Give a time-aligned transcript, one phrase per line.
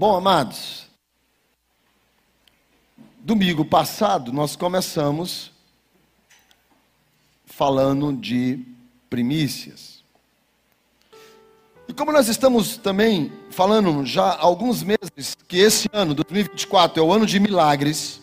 [0.00, 0.86] Bom, amados,
[3.18, 5.52] domingo passado nós começamos
[7.44, 8.64] falando de
[9.10, 10.02] primícias.
[11.86, 17.04] E como nós estamos também falando já há alguns meses que esse ano, 2024, é
[17.04, 18.22] o ano de milagres.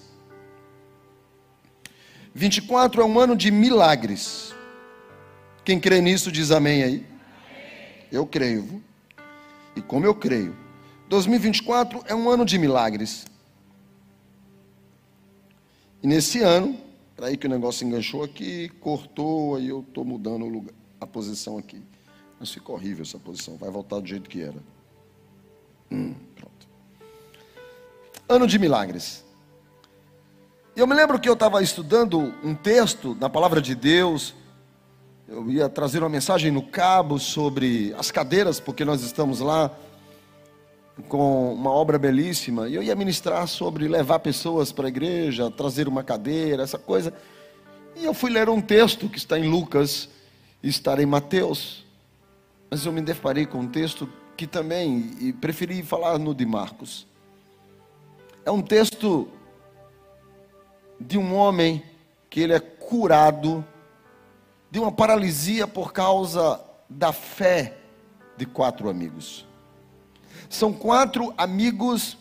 [2.34, 4.52] 24 é um ano de milagres.
[5.64, 7.06] Quem crê nisso diz amém aí.
[8.12, 8.82] Eu creio.
[9.76, 10.66] E como eu creio,
[11.10, 13.26] 2024 é um ano de milagres.
[16.04, 16.78] E nesse ano,
[17.22, 21.82] aí que o negócio enganchou aqui, cortou, aí eu estou mudando lugar, a posição aqui.
[22.40, 24.62] Mas fica horrível essa posição, vai voltar do jeito que era.
[25.92, 26.68] Hum, pronto.
[28.28, 29.24] Ano de milagres.
[30.76, 34.36] Eu me lembro que eu estava estudando um texto na palavra de Deus,
[35.28, 39.76] eu ia trazer uma mensagem no cabo sobre as cadeiras, porque nós estamos lá
[41.08, 45.88] com uma obra belíssima, e eu ia ministrar sobre levar pessoas para a igreja, trazer
[45.88, 47.14] uma cadeira, essa coisa.
[47.96, 50.10] E eu fui ler um texto que está em Lucas
[50.62, 51.86] e está em Mateus.
[52.70, 57.08] Mas eu me deparei com um texto que também, e preferi falar no de Marcos.
[58.46, 59.28] É um texto
[61.00, 61.84] de um homem
[62.30, 63.66] que ele é curado
[64.70, 66.60] de uma paralisia por causa
[66.90, 67.78] da fé
[68.36, 69.47] de quatro amigos.
[70.50, 72.18] São quatro amigos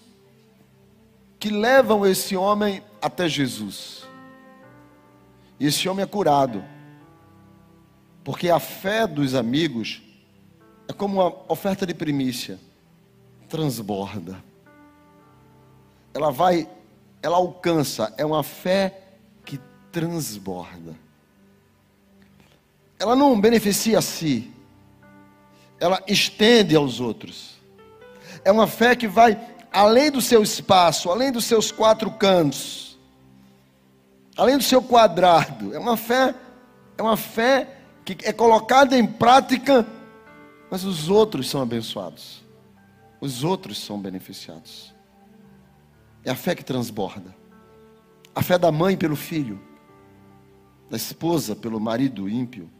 [1.39, 4.07] que levam esse homem até Jesus.
[5.61, 6.65] E esse homem é curado.
[8.25, 10.03] Porque a fé dos amigos
[10.89, 12.59] é como uma oferta de primícia
[13.49, 14.43] transborda.
[16.13, 16.69] Ela vai,
[17.23, 19.03] ela alcança, é uma fé
[19.45, 19.61] que
[19.93, 21.07] transborda
[22.99, 24.51] ela não beneficia a si,
[25.79, 27.56] ela estende aos outros.
[28.47, 29.37] É uma fé que vai
[29.73, 32.97] além do seu espaço, além dos seus quatro cantos,
[34.37, 35.75] além do seu quadrado.
[35.75, 36.33] É uma fé,
[36.97, 39.85] é uma fé que é colocada em prática,
[40.71, 42.45] mas os outros são abençoados.
[43.21, 44.95] Os outros são beneficiados.
[46.25, 47.35] É a fé que transborda.
[48.33, 49.61] A fé da mãe pelo filho,
[50.89, 52.71] da esposa pelo marido ímpio,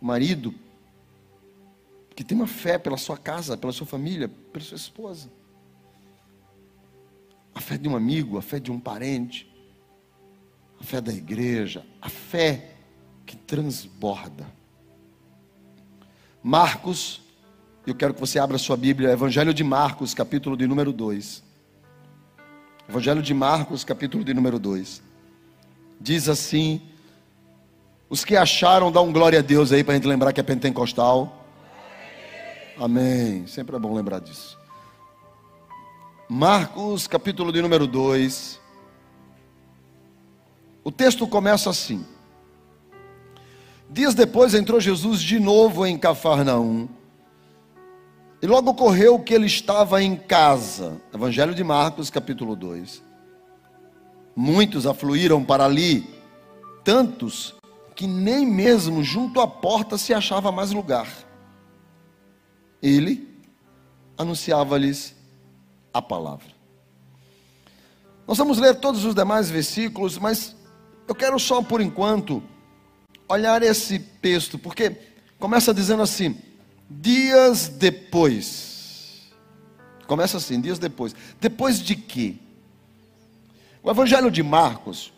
[0.00, 0.54] marido
[2.14, 5.30] que tem uma fé pela sua casa, pela sua família, pela sua esposa.
[7.54, 9.50] A fé de um amigo, a fé de um parente,
[10.80, 12.74] a fé da igreja, a fé
[13.26, 14.46] que transborda.
[16.42, 17.22] Marcos,
[17.86, 21.42] eu quero que você abra sua Bíblia, Evangelho de Marcos, capítulo de número 2.
[22.88, 25.02] Evangelho de Marcos, capítulo de número 2.
[26.00, 26.82] Diz assim
[28.08, 30.42] os que acharam, dá um glória a Deus aí para a gente lembrar que é
[30.42, 31.43] pentecostal.
[32.78, 33.46] Amém.
[33.46, 34.58] Sempre é bom lembrar disso.
[36.28, 38.60] Marcos, capítulo de número 2.
[40.82, 42.04] O texto começa assim:
[43.88, 46.88] Dias depois entrou Jesus de novo em Cafarnaum.
[48.42, 51.00] E logo ocorreu que ele estava em casa.
[51.14, 53.02] Evangelho de Marcos, capítulo 2.
[54.36, 56.06] Muitos afluíram para ali,
[56.82, 57.54] tantos
[57.94, 61.06] que nem mesmo junto à porta se achava mais lugar.
[62.84, 63.26] Ele
[64.18, 65.16] anunciava-lhes
[65.90, 66.48] a palavra.
[68.28, 70.54] Nós vamos ler todos os demais versículos, mas
[71.08, 72.42] eu quero só por enquanto
[73.26, 74.98] olhar esse texto, porque
[75.38, 76.36] começa dizendo assim:
[76.90, 79.32] dias depois.
[80.06, 81.16] Começa assim, dias depois.
[81.40, 82.36] Depois de quê?
[83.82, 85.10] O Evangelho de Marcos,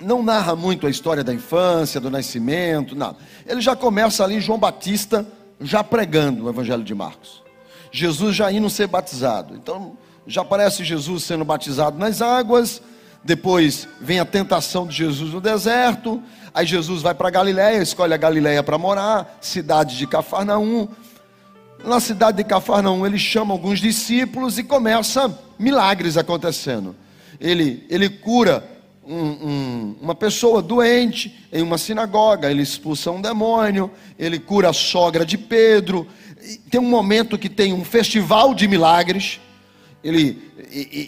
[0.00, 3.18] não narra muito a história da infância, do nascimento, nada.
[3.46, 5.24] Ele já começa ali, João Batista,
[5.60, 7.42] já pregando o Evangelho de Marcos.
[7.90, 9.54] Jesus já indo ser batizado.
[9.54, 9.96] Então,
[10.26, 12.82] já aparece Jesus sendo batizado nas águas.
[13.24, 16.22] Depois vem a tentação de Jesus no deserto.
[16.52, 20.88] Aí Jesus vai para Galiléia, escolhe a Galiléia para morar, cidade de Cafarnaum.
[21.84, 26.94] Na cidade de Cafarnaum, ele chama alguns discípulos e começa milagres acontecendo.
[27.40, 28.75] Ele, ele cura
[29.06, 34.72] um, um, uma pessoa doente em uma sinagoga, ele expulsa um demônio, ele cura a
[34.72, 36.06] sogra de Pedro.
[36.70, 39.40] Tem um momento que tem um festival de milagres.
[40.02, 40.42] Ele,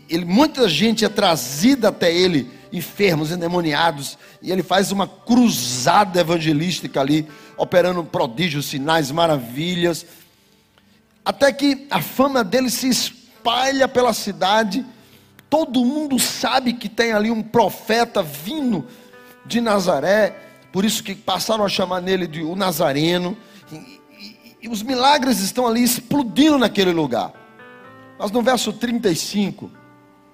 [0.08, 7.00] ele, muita gente é trazida até ele, enfermos, endemoniados, e ele faz uma cruzada evangelística
[7.00, 10.06] ali, operando prodígios, sinais, maravilhas,
[11.24, 14.84] até que a fama dele se espalha pela cidade
[15.50, 18.86] Todo mundo sabe que tem ali um profeta vindo
[19.46, 20.36] de Nazaré,
[20.70, 23.36] por isso que passaram a chamar nele de o Nazareno.
[23.72, 27.32] E, e, e os milagres estão ali explodindo naquele lugar.
[28.18, 29.70] Mas no verso 35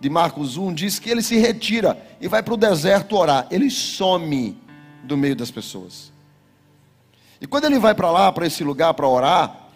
[0.00, 3.46] de Marcos 1 diz que ele se retira e vai para o deserto orar.
[3.50, 4.58] Ele some
[5.04, 6.12] do meio das pessoas.
[7.40, 9.68] E quando ele vai para lá, para esse lugar para orar,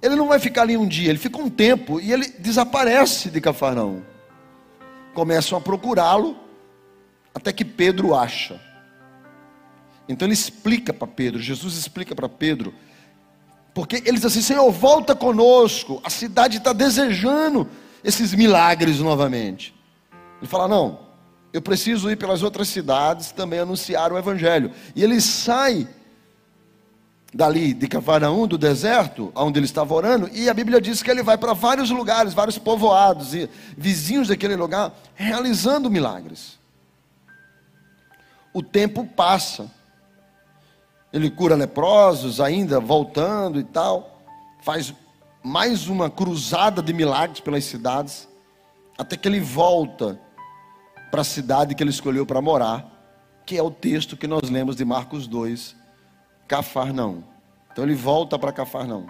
[0.00, 3.40] ele não vai ficar ali um dia, ele fica um tempo e ele desaparece de
[3.40, 4.02] Cafarnaum.
[5.16, 6.36] Começam a procurá-lo
[7.34, 8.60] até que Pedro acha.
[10.06, 12.74] Então ele explica para Pedro, Jesus explica para Pedro,
[13.72, 17.66] porque ele diz assim: Senhor, volta conosco, a cidade está desejando
[18.04, 19.74] esses milagres novamente.
[20.38, 21.00] Ele fala: Não,
[21.50, 24.70] eu preciso ir pelas outras cidades também anunciar o Evangelho.
[24.94, 25.88] E ele sai
[27.34, 31.22] dali de Cafarnaum, do deserto, onde ele estava orando, e a Bíblia diz que ele
[31.22, 36.58] vai para vários lugares, vários povoados e vizinhos daquele lugar, realizando milagres.
[38.54, 39.70] O tempo passa,
[41.12, 44.22] ele cura leprosos, ainda voltando e tal,
[44.62, 44.94] faz
[45.42, 48.28] mais uma cruzada de milagres pelas cidades,
[48.98, 50.18] até que ele volta
[51.10, 52.92] para a cidade que ele escolheu para morar,
[53.44, 55.76] que é o texto que nós lemos de Marcos 2,
[56.46, 57.22] Cafarnaum.
[57.72, 59.06] Então ele volta para Cafarnaum.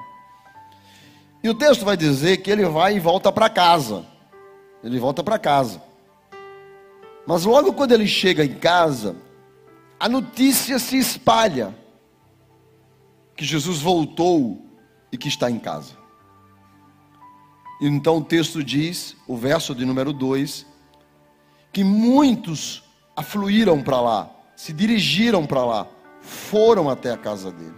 [1.43, 4.05] E o texto vai dizer que ele vai e volta para casa.
[4.83, 5.83] Ele volta para casa.
[7.27, 9.17] Mas logo quando ele chega em casa,
[9.99, 11.75] a notícia se espalha
[13.37, 14.65] que Jesus voltou
[15.13, 15.95] e que está em casa.
[17.81, 20.67] Então o texto diz, o verso de número 2,
[21.73, 22.83] que muitos
[23.15, 25.87] afluíram para lá, se dirigiram para lá,
[26.27, 27.75] foram até a casa dele.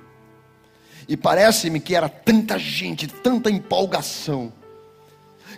[1.08, 4.52] E parece-me que era tanta gente, tanta empolgação,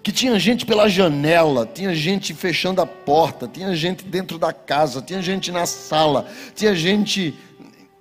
[0.03, 5.03] que tinha gente pela janela, tinha gente fechando a porta, tinha gente dentro da casa,
[5.03, 7.35] tinha gente na sala, tinha gente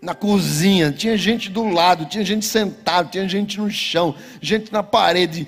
[0.01, 4.81] na cozinha, tinha gente do lado, tinha gente sentado, tinha gente no chão, gente na
[4.81, 5.47] parede,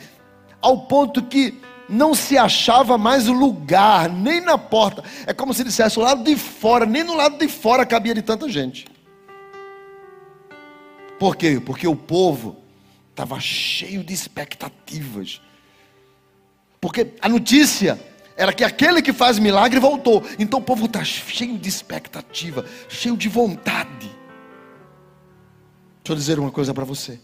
[0.62, 5.04] ao ponto que não se achava mais lugar, nem na porta.
[5.26, 8.22] É como se dissesse o lado de fora, nem no lado de fora cabia de
[8.22, 8.86] tanta gente.
[11.22, 11.62] Por quê?
[11.64, 12.58] Porque o povo
[13.12, 15.40] estava cheio de expectativas.
[16.80, 18.04] Porque a notícia
[18.36, 20.24] era que aquele que faz milagre voltou.
[20.40, 24.10] Então o povo está cheio de expectativa, cheio de vontade.
[26.00, 27.20] Deixa eu dizer uma coisa para você.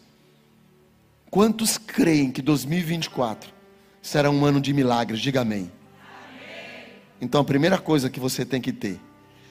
[1.32, 3.52] Quantos creem que 2024
[4.00, 5.20] será um ano de milagres?
[5.20, 5.72] Diga amém.
[6.06, 6.94] amém.
[7.20, 9.02] Então a primeira coisa que você tem que ter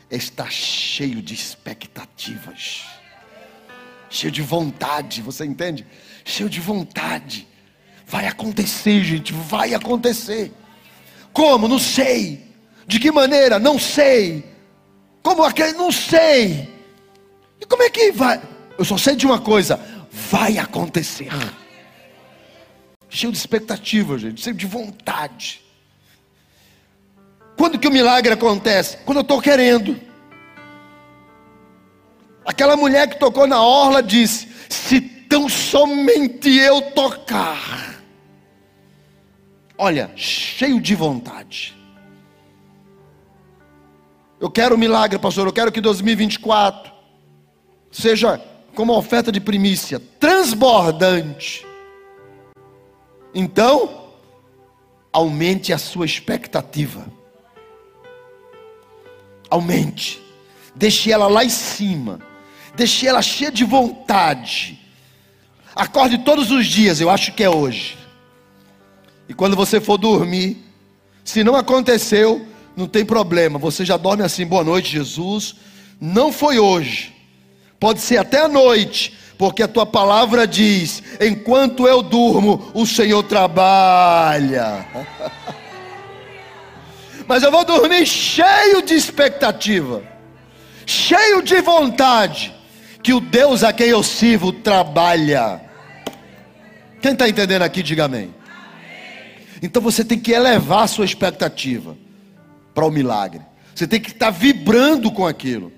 [0.09, 2.85] é estar cheio de expectativas,
[4.09, 5.87] cheio de vontade, você entende?
[6.25, 7.47] Cheio de vontade.
[8.07, 10.53] Vai acontecer, gente, vai acontecer.
[11.33, 11.69] Como?
[11.69, 12.47] Não sei.
[12.87, 13.59] De que maneira?
[13.59, 14.45] Não sei.
[15.23, 15.73] Como aquele?
[15.73, 16.73] Não sei.
[17.61, 18.41] E como é que vai?
[18.79, 19.81] Eu só sei de uma coisa:
[20.11, 21.29] vai acontecer.
[23.09, 25.63] Cheio de expectativa, gente, cheio de vontade.
[27.57, 28.99] Quando que o milagre acontece?
[28.99, 29.99] Quando eu estou querendo.
[32.47, 37.97] Aquela mulher que tocou na orla disse: Se tão somente eu tocar.
[39.77, 41.77] Olha, cheio de vontade.
[44.39, 45.47] Eu quero um milagre, pastor.
[45.47, 46.93] Eu quero que 2024
[47.91, 48.41] seja
[48.75, 51.67] como oferta de primícia, transbordante.
[53.35, 54.13] Então,
[55.13, 57.07] aumente a sua expectativa.
[59.51, 60.23] Aumente.
[60.75, 62.21] Deixe ela lá em cima.
[62.77, 64.79] Deixe ela cheia de vontade.
[65.75, 67.97] Acorde todos os dias, eu acho que é hoje.
[69.29, 70.65] E quando você for dormir,
[71.25, 73.59] se não aconteceu, não tem problema.
[73.59, 75.57] Você já dorme assim, boa noite, Jesus.
[76.01, 77.17] Não foi hoje
[77.79, 83.23] pode ser até a noite, porque a tua palavra diz: enquanto eu durmo, o Senhor
[83.23, 84.87] trabalha.
[87.29, 90.03] Mas eu vou dormir cheio de expectativa,
[90.85, 92.55] cheio de vontade,
[93.07, 95.61] que o Deus a quem eu sirvo trabalha.
[97.01, 98.35] Quem está entendendo aqui, diga amém.
[99.63, 101.97] Então você tem que elevar a sua expectativa
[102.75, 103.43] para o milagre.
[103.73, 105.73] Você tem que estar vibrando com aquilo.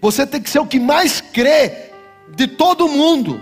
[0.00, 1.90] Você tem que ser o que mais crê
[2.34, 3.40] de todo mundo.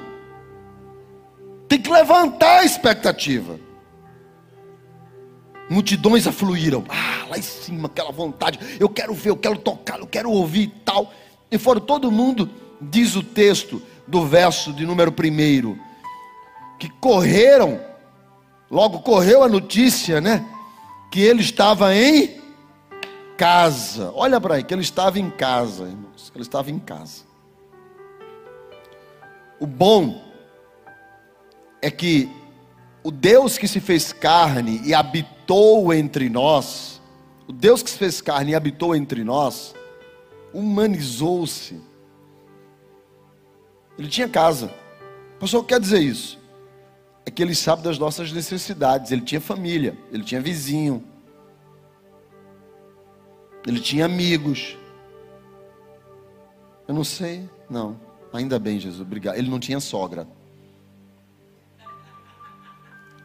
[1.69, 3.59] Tem que levantar a expectativa.
[5.71, 6.85] Multidões afluíram.
[6.87, 8.59] Ah, lá em cima, aquela vontade.
[8.79, 11.11] Eu quero ver, eu quero tocar, eu quero ouvir e tal.
[11.51, 12.51] E foram todo mundo,
[12.91, 15.79] diz o texto do verso de número primeiro,
[16.79, 17.81] que correram,
[18.71, 20.45] logo correu a notícia, né?
[21.11, 22.41] Que ele estava em
[23.37, 24.12] casa.
[24.15, 26.31] Olha para aí, que ele estava em casa, irmãos.
[26.31, 27.23] Que ele estava em casa.
[29.61, 30.23] O bom
[31.81, 32.29] é que
[33.05, 37.01] o Deus que se fez carne e habitou entre nós,
[37.47, 39.75] o Deus que se fez carne e habitou entre nós,
[40.53, 41.81] humanizou-se.
[43.99, 44.72] Ele tinha casa.
[45.37, 46.38] O pastor quer dizer isso?
[47.25, 49.12] É que ele sabe das nossas necessidades.
[49.12, 51.04] Ele tinha família, ele tinha vizinho,
[53.66, 54.76] ele tinha amigos.
[56.88, 57.99] Eu não sei, não.
[58.32, 59.37] Ainda bem, Jesus, obrigado.
[59.37, 60.26] Ele não tinha sogra.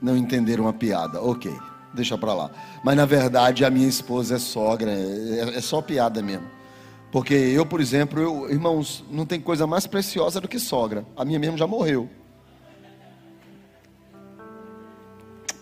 [0.02, 1.52] Não entenderam a piada, ok,
[1.92, 2.52] deixa para lá.
[2.84, 6.57] Mas na verdade a minha esposa é sogra, é, é só piada mesmo.
[7.12, 11.06] Porque eu, por exemplo, eu, irmãos, não tem coisa mais preciosa do que sogra.
[11.16, 12.10] A minha mesmo já morreu.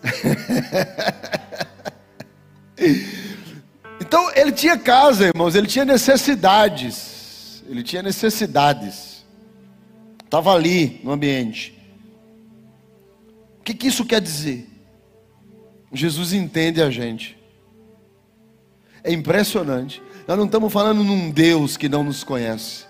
[3.99, 7.63] então ele tinha casa, irmãos, ele tinha necessidades.
[7.67, 9.23] Ele tinha necessidades.
[10.23, 11.79] Estava ali no ambiente.
[13.59, 14.69] O que, que isso quer dizer?
[15.91, 17.37] Jesus entende a gente.
[19.03, 20.01] É impressionante.
[20.27, 22.85] Nós não estamos falando num Deus que não nos conhece.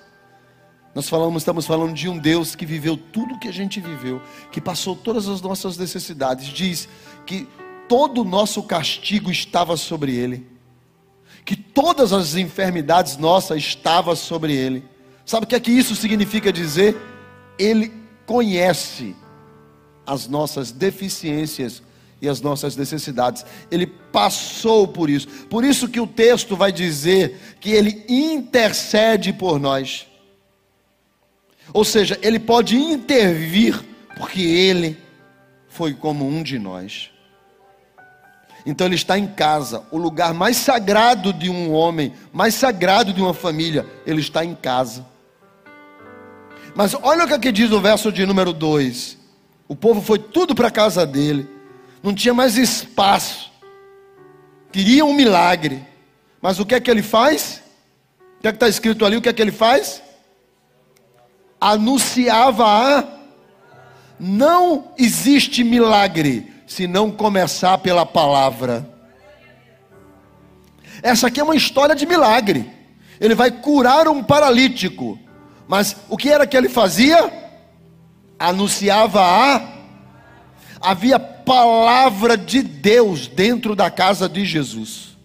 [0.94, 4.22] Nós falamos, estamos falando de um Deus que viveu tudo o que a gente viveu,
[4.50, 6.48] que passou todas as nossas necessidades.
[6.48, 6.88] Diz
[7.25, 7.46] que
[7.89, 10.48] todo o nosso castigo estava sobre ele,
[11.44, 14.86] que todas as enfermidades nossas estavam sobre ele.
[15.25, 16.96] Sabe o que é que isso significa dizer?
[17.60, 17.92] Ele
[18.25, 19.13] conhece
[20.08, 21.84] as nossas deficiências
[22.22, 23.45] e as nossas necessidades.
[23.69, 25.27] Ele passou por isso.
[25.50, 30.07] Por isso que o texto vai dizer que ele intercede por nós.
[31.74, 33.84] Ou seja, ele pode intervir
[34.17, 34.98] porque ele
[35.67, 37.12] foi como um de nós.
[38.65, 43.22] Então ele está em casa, o lugar mais sagrado de um homem, mais sagrado de
[43.22, 45.05] uma família, ele está em casa.
[46.74, 49.17] Mas olha o que aqui diz o verso de número 2.
[49.67, 51.48] O povo foi tudo para a casa dele
[52.06, 53.52] não tinha mais espaço.
[54.72, 55.84] Queria um milagre.
[56.40, 57.64] Mas o que é que ele faz?
[58.38, 59.18] O que é que está escrito ali?
[59.18, 60.04] O que é que ele faz?
[61.60, 63.04] Anunciava a.
[64.20, 68.88] Não existe milagre se não começar pela palavra.
[71.02, 72.72] Essa aqui é uma história de milagre.
[73.20, 75.18] Ele vai curar um paralítico.
[75.68, 77.34] Mas o que era que ele fazia?
[78.38, 79.76] Anunciava a
[80.86, 85.16] havia palavra de Deus dentro da casa de Jesus.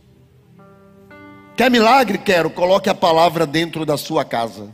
[1.57, 2.19] Quer milagre?
[2.19, 2.51] Quero.
[2.51, 4.69] Coloque a palavra dentro da sua casa.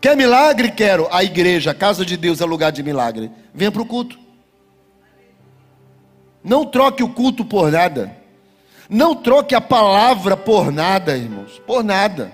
[0.00, 0.70] Quer milagre?
[0.72, 1.08] Quero.
[1.10, 3.30] A igreja, a casa de Deus é lugar de milagre.
[3.54, 4.18] Venha para o culto.
[6.42, 8.16] Não troque o culto por nada.
[8.88, 11.60] Não troque a palavra por nada, irmãos.
[11.66, 12.32] Por nada.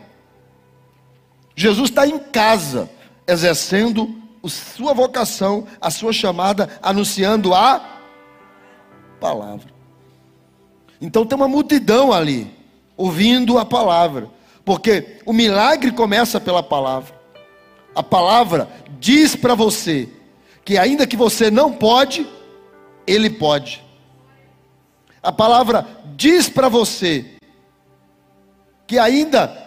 [1.56, 2.90] Jesus está em casa,
[3.26, 8.00] exercendo sua vocação, a sua chamada, anunciando a
[9.20, 9.72] palavra.
[11.00, 12.50] Então tem uma multidão ali,
[12.96, 14.30] ouvindo a palavra,
[14.64, 17.14] porque o milagre começa pela palavra.
[17.94, 20.08] A palavra diz para você
[20.64, 22.26] que, ainda que você não pode,
[23.06, 23.84] Ele pode.
[25.22, 25.86] A palavra
[26.16, 27.24] diz para você
[28.86, 29.64] que, ainda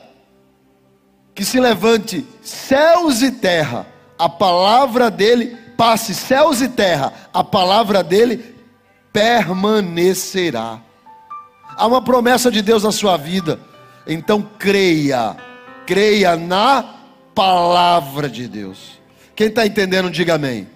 [1.34, 3.86] que se levante céus e terra,
[4.18, 8.56] a palavra dele passe céus e terra, a palavra dele
[9.14, 10.80] permanecerá.
[11.76, 13.60] Há uma promessa de Deus na sua vida,
[14.08, 15.36] então creia,
[15.86, 16.96] creia na
[17.36, 18.98] palavra de Deus.
[19.36, 20.68] Quem está entendendo, diga amém.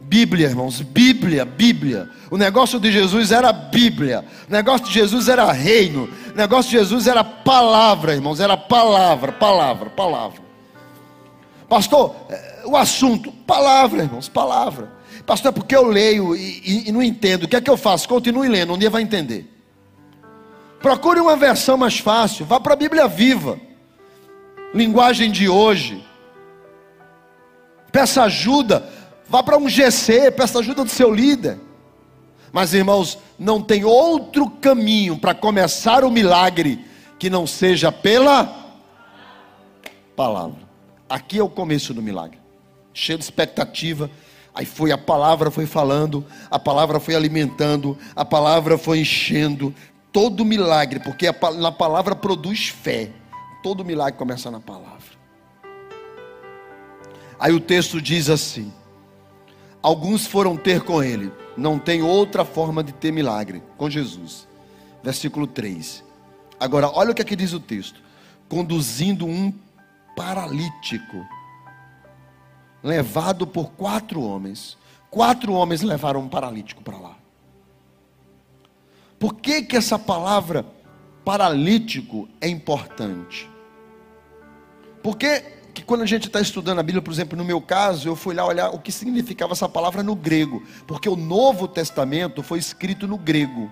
[0.00, 2.08] Bíblia, irmãos, Bíblia, Bíblia.
[2.30, 4.24] O negócio de Jesus era Bíblia.
[4.48, 6.08] O negócio de Jesus era reino.
[6.32, 10.45] O negócio de Jesus era palavra, irmãos, era palavra, palavra, palavra.
[11.68, 14.92] Pastor, eh, o assunto, palavra, irmãos, palavra.
[15.26, 17.44] Pastor, é porque eu leio e, e, e não entendo.
[17.44, 18.08] O que é que eu faço?
[18.08, 19.52] Continue lendo, um dia vai entender.
[20.80, 22.46] Procure uma versão mais fácil.
[22.46, 23.58] Vá para a Bíblia viva.
[24.72, 26.04] Linguagem de hoje.
[27.90, 28.88] Peça ajuda.
[29.28, 31.58] Vá para um GC, peça ajuda do seu líder.
[32.52, 36.84] Mas, irmãos, não tem outro caminho para começar o milagre
[37.18, 38.76] que não seja pela
[40.14, 40.65] palavra.
[41.08, 42.38] Aqui é o começo do milagre.
[42.92, 44.10] Cheio de expectativa.
[44.54, 49.74] Aí foi a palavra foi falando, a palavra foi alimentando, a palavra foi enchendo.
[50.10, 53.10] Todo milagre, porque a, na palavra produz fé.
[53.62, 55.16] Todo milagre começa na palavra.
[57.38, 58.72] Aí o texto diz assim:
[59.82, 61.30] Alguns foram ter com ele.
[61.56, 64.48] Não tem outra forma de ter milagre com Jesus.
[65.02, 66.02] Versículo 3.
[66.58, 68.00] Agora, olha o que aqui diz o texto:
[68.48, 69.52] conduzindo um
[70.16, 71.28] paralítico,
[72.82, 74.78] levado por quatro homens.
[75.10, 77.16] quatro homens levaram um paralítico para lá.
[79.18, 80.64] Por que, que essa palavra
[81.24, 83.48] paralítico é importante?
[85.02, 88.16] Porque que quando a gente está estudando a Bíblia, por exemplo, no meu caso, eu
[88.16, 92.58] fui lá olhar o que significava essa palavra no grego, porque o Novo Testamento foi
[92.58, 93.70] escrito no grego.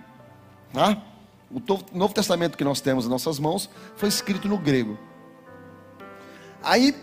[0.71, 1.03] Tá?
[1.51, 1.63] O
[1.97, 4.99] Novo Testamento que nós temos em nossas mãos foi escrito no grego.
[6.65, 6.95] Aí,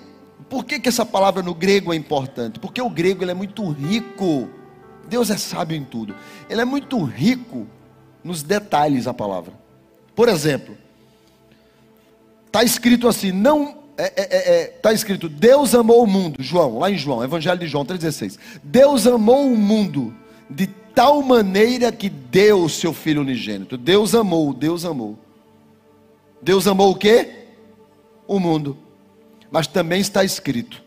[0.49, 2.59] por que, que essa palavra no grego é importante?
[2.59, 4.49] Porque o grego ele é muito rico.
[5.07, 6.15] Deus é sábio em tudo.
[6.49, 7.67] Ele é muito rico
[8.23, 9.53] nos detalhes a palavra.
[10.15, 10.77] Por exemplo,
[12.47, 16.79] está escrito assim: não está é, é, é, tá escrito Deus amou o mundo, João,
[16.79, 18.37] lá em João, Evangelho de João 3,16.
[18.63, 20.13] Deus amou o mundo
[20.49, 23.77] de tal maneira que deu o seu filho unigênito.
[23.77, 25.17] Deus amou, Deus amou.
[26.41, 27.45] Deus amou o quê?
[28.27, 28.77] O mundo.
[29.51, 30.81] Mas também está escrito: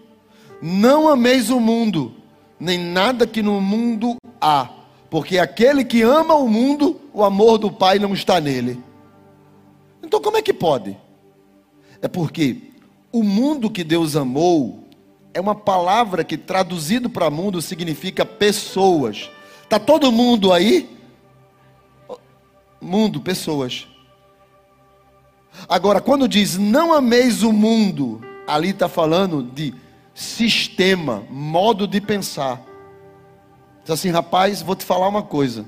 [0.60, 2.14] Não ameis o mundo,
[2.58, 4.68] nem nada que no mundo há,
[5.10, 8.82] porque aquele que ama o mundo, o amor do Pai não está nele.
[10.02, 10.96] Então como é que pode?
[12.00, 12.72] É porque
[13.12, 14.84] o mundo que Deus amou
[15.32, 19.30] é uma palavra que traduzido para mundo significa pessoas.
[19.68, 20.90] Tá todo mundo aí?
[22.80, 23.88] Mundo, pessoas.
[25.68, 29.74] Agora, quando diz não ameis o mundo, ali está falando de
[30.14, 32.62] sistema, modo de pensar.
[33.82, 35.66] Diz assim, rapaz, vou te falar uma coisa.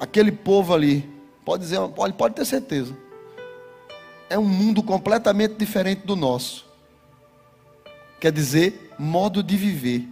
[0.00, 1.08] Aquele povo ali,
[1.44, 2.96] pode dizer, pode, pode ter certeza.
[4.28, 6.66] É um mundo completamente diferente do nosso.
[8.20, 10.06] Quer dizer, modo de viver.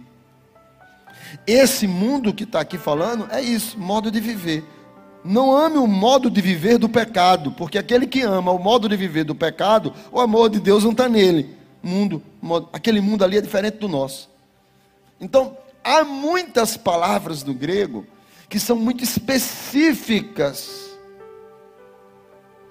[1.45, 4.63] Esse mundo que está aqui falando é isso, modo de viver.
[5.27, 8.95] Não ame o modo de viver do pecado, porque aquele que ama o modo de
[8.95, 11.53] viver do pecado, o amor de Deus não está nele.
[11.83, 12.23] Mundo,
[12.71, 14.29] aquele mundo ali é diferente do nosso.
[15.19, 18.07] Então, há muitas palavras no grego
[18.47, 20.97] que são muito específicas.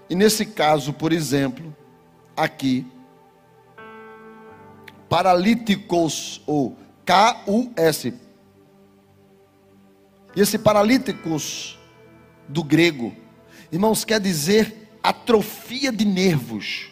[0.09, 1.77] E nesse caso, por exemplo,
[2.35, 2.87] aqui,
[5.11, 8.15] paralíticos, ou K-U-S,
[10.35, 11.76] e esse paralíticos
[12.49, 13.15] do grego,
[13.71, 16.89] irmãos, quer dizer atrofia de nervos.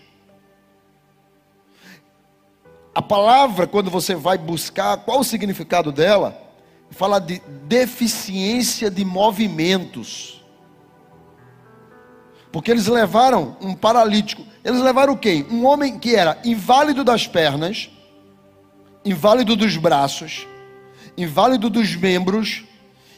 [2.94, 6.40] A palavra, quando você vai buscar, qual o significado dela?
[6.90, 10.40] Fala de deficiência de movimentos.
[12.52, 14.46] Porque eles levaram um paralítico.
[14.62, 15.44] Eles levaram quem?
[15.50, 17.90] Um homem que era inválido das pernas,
[19.04, 20.46] inválido dos braços,
[21.18, 22.62] inválido dos membros,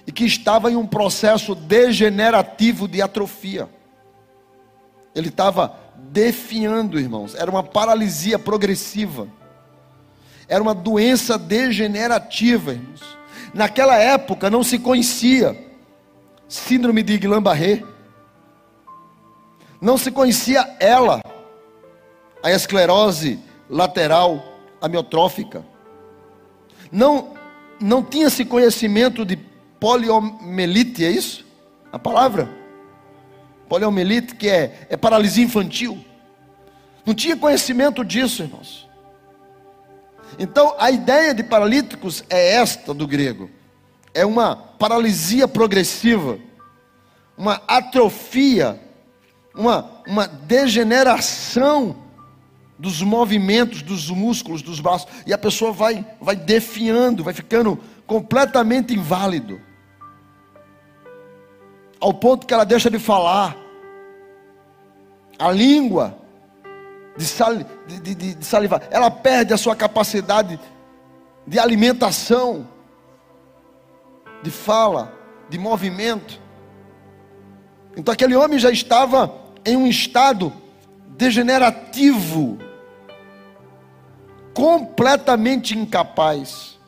[0.07, 3.69] e que estava em um processo degenerativo de atrofia.
[5.15, 7.35] Ele estava defiando, irmãos.
[7.35, 9.27] Era uma paralisia progressiva.
[10.49, 13.17] Era uma doença degenerativa, irmãos.
[13.53, 15.67] Naquela época não se conhecia
[16.49, 17.83] síndrome de Guillain-Barré.
[19.81, 21.21] Não se conhecia ela,
[22.43, 23.39] a esclerose
[23.69, 24.43] lateral
[24.81, 25.65] amiotrófica.
[26.91, 27.35] Não
[27.79, 29.37] não tinha-se conhecimento de
[29.81, 31.45] poliomielite, é isso?
[31.93, 32.49] A palavra?
[33.69, 36.05] Poliomielite, que é, é paralisia infantil.
[37.05, 38.89] Não tinha conhecimento disso, irmãos.
[40.39, 43.51] Então, a ideia de paralíticos é esta do grego:
[44.13, 46.39] é uma paralisia progressiva,
[47.37, 48.81] uma atrofia,
[49.55, 51.97] uma, uma degeneração
[52.79, 58.93] dos movimentos dos músculos dos braços, e a pessoa vai, vai defiando, vai ficando completamente
[58.93, 59.66] inválido
[62.01, 63.57] ao ponto que ela deixa de falar.
[65.39, 66.17] A língua
[67.17, 67.55] de, sal,
[67.87, 70.59] de, de, de salivar, ela perde a sua capacidade
[71.47, 72.67] de alimentação,
[74.43, 75.13] de fala,
[75.49, 76.41] de movimento.
[77.97, 80.53] Então aquele homem já estava em um estado
[81.09, 82.59] degenerativo,
[84.53, 86.79] completamente incapaz.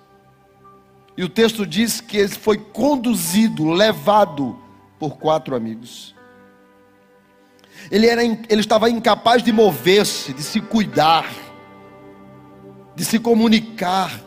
[1.17, 4.68] E o texto diz que ele foi conduzido, levado
[4.99, 6.15] por quatro amigos.
[7.91, 11.31] Ele, era, ele estava incapaz de mover-se, de se cuidar,
[12.95, 14.21] de se comunicar,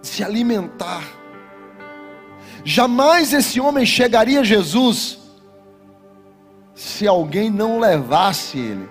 [0.00, 1.04] de se alimentar.
[2.64, 5.18] Jamais esse homem chegaria a Jesus
[6.74, 8.88] se alguém não levasse ele.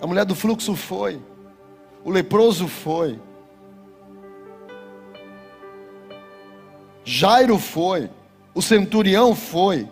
[0.00, 1.20] A mulher do fluxo foi,
[2.04, 3.20] o leproso foi,
[7.04, 8.10] Jairo foi.
[8.54, 9.88] O centurião foi,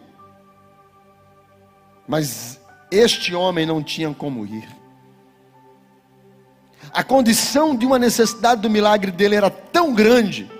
[2.07, 4.69] mas este homem não tinha como ir.
[6.93, 10.51] A condição de uma necessidade do milagre dele era tão grande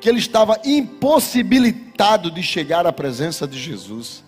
[0.00, 4.22] que ele estava impossibilitado de chegar à presença de Jesus.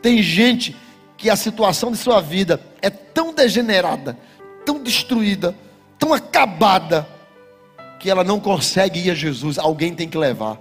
[0.00, 0.76] Tem gente
[1.16, 4.16] que a situação de sua vida é tão degenerada,
[4.64, 5.54] tão destruída,
[5.98, 7.06] tão acabada,
[7.98, 10.60] que ela não consegue ir a Jesus, alguém tem que levar.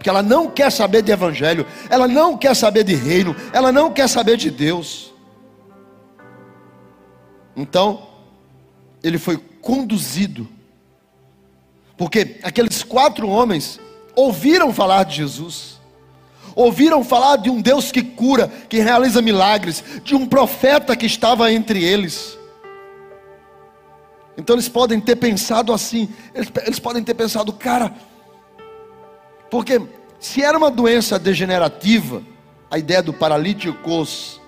[0.00, 3.92] Porque ela não quer saber de evangelho, ela não quer saber de reino, ela não
[3.92, 5.12] quer saber de Deus.
[7.54, 8.08] Então,
[9.02, 10.48] ele foi conduzido,
[11.98, 13.78] porque aqueles quatro homens
[14.16, 15.78] ouviram falar de Jesus,
[16.56, 21.52] ouviram falar de um Deus que cura, que realiza milagres, de um profeta que estava
[21.52, 22.38] entre eles.
[24.34, 27.94] Então eles podem ter pensado assim, eles, eles podem ter pensado, cara,
[29.50, 29.80] porque
[30.18, 32.22] se era uma doença degenerativa,
[32.70, 34.40] a ideia do paralíticos,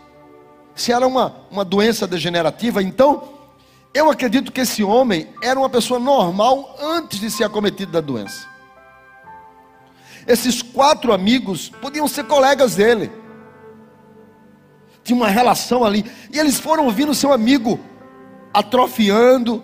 [0.75, 3.29] se era uma, uma doença degenerativa, então
[3.93, 8.47] eu acredito que esse homem era uma pessoa normal antes de ser acometido da doença.
[10.27, 13.11] Esses quatro amigos podiam ser colegas dele.
[15.03, 16.05] Tinha uma relação ali.
[16.33, 17.81] E eles foram ouvindo seu amigo
[18.55, 19.63] atrofiando,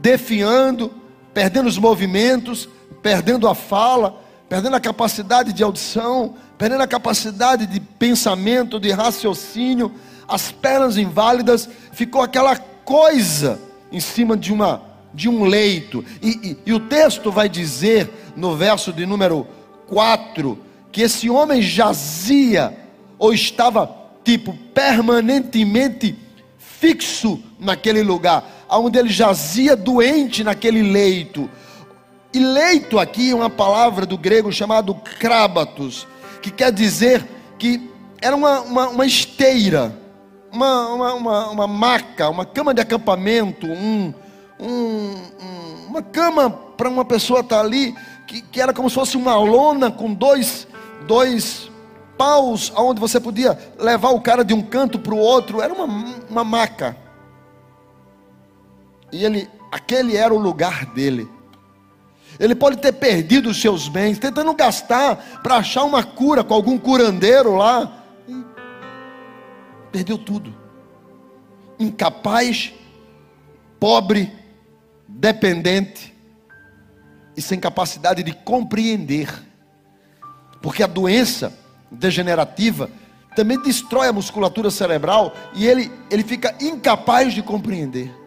[0.00, 0.92] defiando,
[1.34, 2.68] perdendo os movimentos,
[3.02, 9.90] perdendo a fala, perdendo a capacidade de audição, perdendo a capacidade de pensamento, de raciocínio,
[10.28, 13.58] as pernas inválidas, ficou aquela coisa
[13.90, 14.82] em cima de uma
[15.14, 16.04] de um leito.
[16.20, 19.46] E, e, e o texto vai dizer no verso de número
[19.88, 20.58] 4
[20.92, 22.76] que esse homem jazia
[23.18, 23.90] ou estava
[24.22, 26.14] tipo permanentemente
[26.58, 31.48] fixo naquele lugar, onde ele jazia doente naquele leito.
[32.34, 36.06] E leito aqui é uma palavra do grego chamado crábatos,
[36.40, 37.26] que quer dizer
[37.58, 37.90] que
[38.22, 39.94] era uma, uma, uma esteira,
[40.50, 44.14] uma, uma, uma, uma, maca, uma cama de acampamento, um,
[44.58, 45.14] um,
[45.88, 47.94] uma cama para uma pessoa estar ali,
[48.26, 50.66] que, que era como se fosse uma lona com dois,
[51.06, 51.70] dois
[52.16, 55.84] paus, onde você podia levar o cara de um canto para o outro, era uma,
[56.30, 56.96] uma maca.
[59.12, 61.28] E ele, aquele era o lugar dele.
[62.38, 66.78] Ele pode ter perdido os seus bens, tentando gastar para achar uma cura com algum
[66.78, 68.04] curandeiro lá.
[68.28, 68.44] E
[69.90, 70.54] perdeu tudo.
[71.78, 72.72] Incapaz,
[73.78, 74.32] pobre,
[75.06, 76.12] dependente
[77.36, 79.28] e sem capacidade de compreender.
[80.60, 81.52] Porque a doença
[81.90, 82.90] degenerativa
[83.34, 88.21] também destrói a musculatura cerebral e ele, ele fica incapaz de compreender.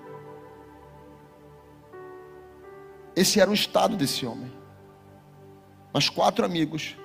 [3.16, 4.52] Esse era o estado desse homem.
[5.94, 6.96] Mas quatro amigos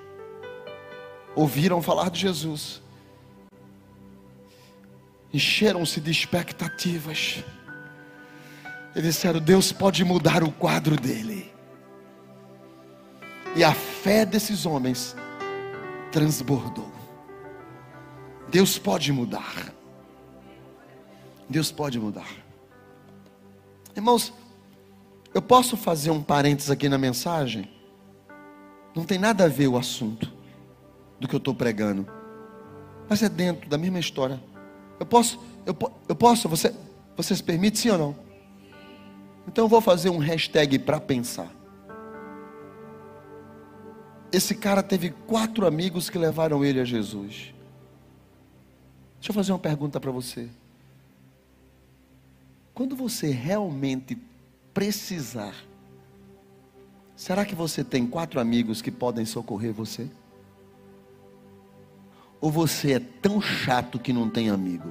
[1.33, 2.81] ouviram falar de Jesus,
[5.33, 7.43] encheram-se de expectativas,
[8.93, 11.49] e disseram: Deus pode mudar o quadro dele.
[13.55, 15.15] E a fé desses homens
[16.11, 16.91] transbordou.
[18.49, 19.73] Deus pode mudar.
[21.47, 22.29] Deus pode mudar.
[23.95, 24.33] Irmãos,
[25.33, 27.69] eu posso fazer um parênteses aqui na mensagem?
[28.95, 30.31] Não tem nada a ver o assunto
[31.19, 32.05] do que eu estou pregando,
[33.07, 34.41] mas é dentro da mesma história.
[34.99, 35.75] Eu posso, eu,
[36.07, 36.73] eu posso, você,
[37.15, 38.15] você se permite sim ou não?
[39.47, 41.49] Então eu vou fazer um hashtag para pensar.
[44.31, 47.53] Esse cara teve quatro amigos que levaram ele a Jesus.
[49.19, 50.49] Deixa eu fazer uma pergunta para você.
[52.73, 54.17] Quando você realmente
[54.73, 55.55] precisar,
[57.15, 60.09] será que você tem quatro amigos que podem socorrer você?
[62.39, 64.89] Ou você é tão chato que não tem amigo?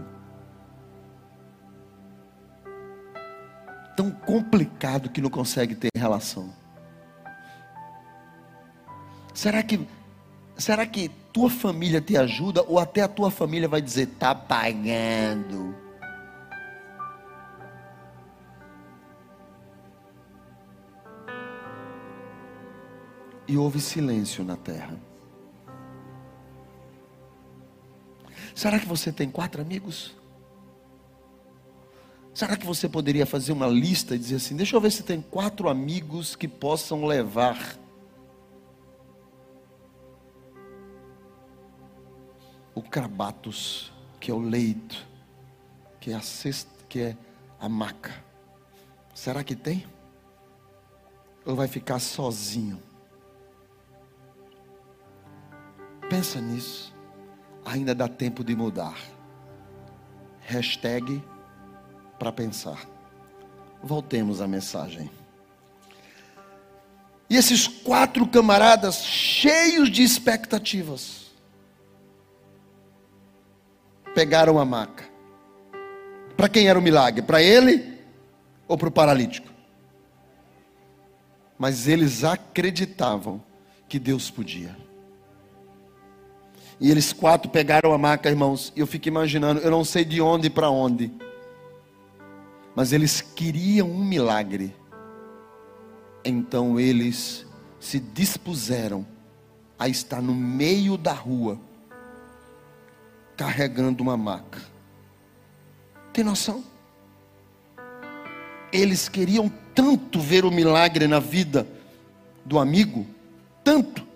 [3.96, 6.54] Tão complicado que não consegue ter relação?
[9.34, 9.86] Será que
[10.56, 15.74] será que tua família te ajuda ou até a tua família vai dizer tá pagando?
[23.50, 24.96] E houve silêncio na terra.
[28.54, 30.14] Será que você tem quatro amigos?
[32.32, 35.20] Será que você poderia fazer uma lista e dizer assim: deixa eu ver se tem
[35.20, 37.76] quatro amigos que possam levar
[42.72, 45.04] o crabatos, que é o leito,
[45.98, 47.16] que é a cesta, que é
[47.58, 48.14] a maca.
[49.12, 49.84] Será que tem?
[51.44, 52.89] Ou vai ficar sozinho?
[56.10, 56.92] Pensa nisso.
[57.64, 58.98] Ainda dá tempo de mudar.
[60.40, 61.22] Hashtag
[62.18, 62.84] para pensar.
[63.80, 65.08] Voltemos à mensagem.
[67.30, 71.30] E esses quatro camaradas, cheios de expectativas,
[74.12, 75.08] pegaram a maca.
[76.36, 77.22] Para quem era o milagre?
[77.22, 78.00] Para ele
[78.66, 79.48] ou para o paralítico?
[81.56, 83.40] Mas eles acreditavam
[83.88, 84.89] que Deus podia.
[86.80, 88.72] E eles quatro pegaram a maca, irmãos.
[88.74, 91.12] E eu fico imaginando, eu não sei de onde para onde.
[92.74, 94.74] Mas eles queriam um milagre.
[96.24, 97.46] Então eles
[97.78, 99.06] se dispuseram
[99.78, 101.58] a estar no meio da rua,
[103.36, 104.60] carregando uma maca.
[106.12, 106.64] Tem noção?
[108.72, 111.66] Eles queriam tanto ver o milagre na vida
[112.44, 113.06] do amigo,
[113.64, 114.06] tanto,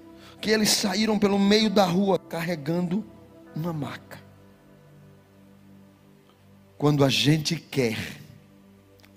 [0.44, 3.02] que eles saíram pelo meio da rua carregando
[3.56, 4.18] uma maca.
[6.76, 7.96] Quando a gente quer,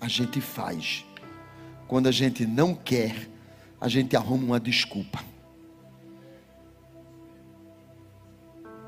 [0.00, 1.04] a gente faz.
[1.86, 3.28] Quando a gente não quer,
[3.78, 5.22] a gente arruma uma desculpa.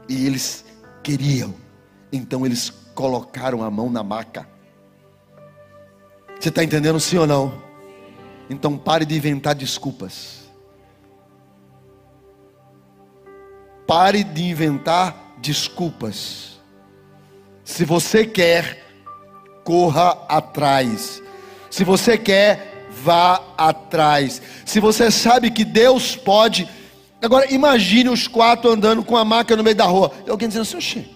[0.08, 0.64] E eles
[1.02, 1.54] queriam,
[2.10, 4.48] então eles colocaram a mão na maca.
[6.40, 7.62] Você está entendendo sim ou não?
[8.48, 10.39] Então pare de inventar desculpas.
[13.90, 16.60] Pare de inventar desculpas.
[17.64, 18.86] Se você quer,
[19.64, 21.20] corra atrás.
[21.68, 24.40] Se você quer, vá atrás.
[24.64, 26.68] Se você sabe que Deus pode.
[27.20, 30.12] Agora imagine os quatro andando com a maca no meio da rua.
[30.24, 31.08] E alguém dizendo assim,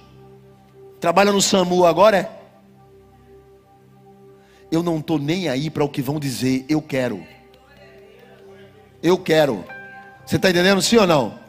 [0.99, 2.31] trabalha no SAMU agora é?
[4.73, 7.25] Eu não estou nem aí para o que vão dizer, eu quero.
[9.01, 9.65] Eu quero.
[10.27, 11.44] Você está entendendo sim ou não?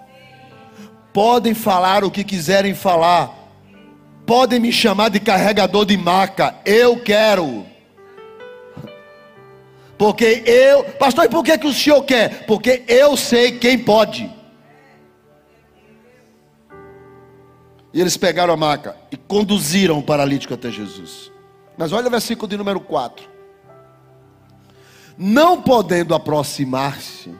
[1.16, 3.34] Podem falar o que quiserem falar,
[4.26, 7.66] podem me chamar de carregador de maca, eu quero.
[9.98, 12.46] Porque eu, pastor, e por que, que o senhor quer?
[12.46, 14.30] Porque eu sei quem pode.
[17.94, 21.32] E eles pegaram a maca e conduziram o paralítico até Jesus.
[21.78, 23.26] Mas olha o versículo de número 4.
[25.18, 27.34] Não podendo aproximar-se,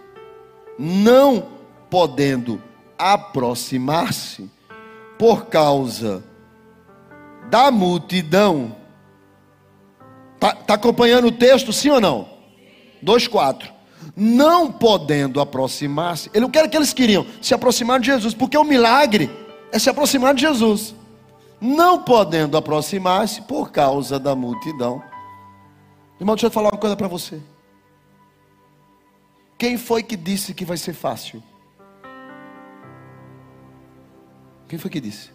[0.80, 1.46] não
[1.90, 2.64] podendo
[2.98, 4.50] aproximar-se
[5.18, 6.24] por causa
[7.50, 8.76] da multidão.
[10.36, 12.28] Está tá acompanhando o texto, sim ou não?
[13.04, 13.72] 2,4.
[14.16, 18.64] Não podendo aproximar-se, ele não quer que eles queriam se aproximar de Jesus, porque o
[18.64, 19.30] milagre
[19.72, 20.96] é se aproximar de Jesus.
[21.60, 25.02] Não podendo aproximar-se por causa da multidão.
[26.20, 27.42] Irmão, deixa eu falar uma coisa para você.
[29.58, 31.42] Quem foi que disse que vai ser fácil?
[34.76, 35.30] Quem foi que disse?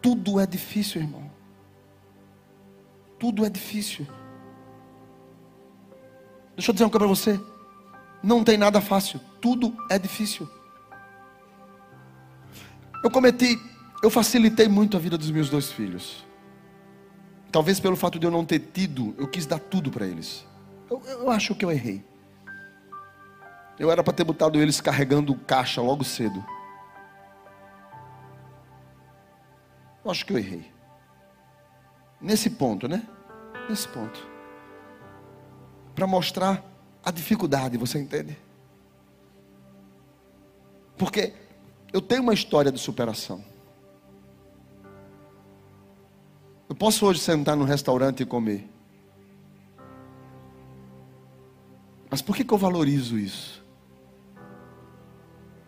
[0.00, 1.28] Tudo é difícil, irmão.
[3.18, 4.06] Tudo é difícil.
[6.54, 7.40] Deixa eu dizer uma coisa para você.
[8.22, 9.20] Não tem nada fácil.
[9.40, 10.48] Tudo é difícil.
[13.02, 13.58] Eu cometi,
[14.00, 16.24] eu facilitei muito a vida dos meus dois filhos.
[17.50, 20.46] Talvez pelo fato de eu não ter tido, eu quis dar tudo para eles.
[20.88, 22.04] Eu, eu acho que eu errei.
[23.80, 26.57] Eu era para ter botado eles carregando caixa logo cedo.
[30.08, 30.64] Eu acho que eu errei.
[32.18, 33.06] Nesse ponto, né?
[33.68, 34.26] Nesse ponto.
[35.94, 36.64] Para mostrar
[37.04, 38.34] a dificuldade, você entende?
[40.96, 41.34] Porque
[41.92, 43.44] eu tenho uma história de superação.
[46.70, 48.66] Eu posso hoje sentar num restaurante e comer.
[52.10, 53.62] Mas por que, que eu valorizo isso?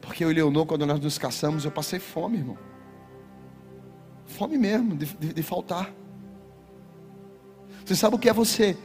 [0.00, 2.69] Porque eu e Leonor, quando nós nos caçamos, eu passei fome, irmão
[4.30, 5.92] fome mesmo, de, de, de faltar.
[7.84, 8.76] Você sabe o que é você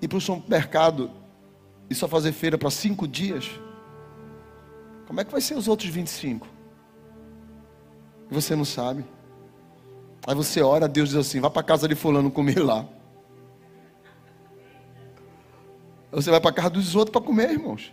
[0.00, 1.10] ir para o supermercado
[1.90, 3.50] e só fazer feira para cinco dias?
[5.06, 6.46] Como é que vai ser os outros 25?
[8.30, 9.04] E você não sabe.
[10.26, 12.86] Aí você ora, Deus diz assim: vá para casa de fulano comer lá.
[16.12, 17.92] Você vai para casa dos outros para comer, irmãos.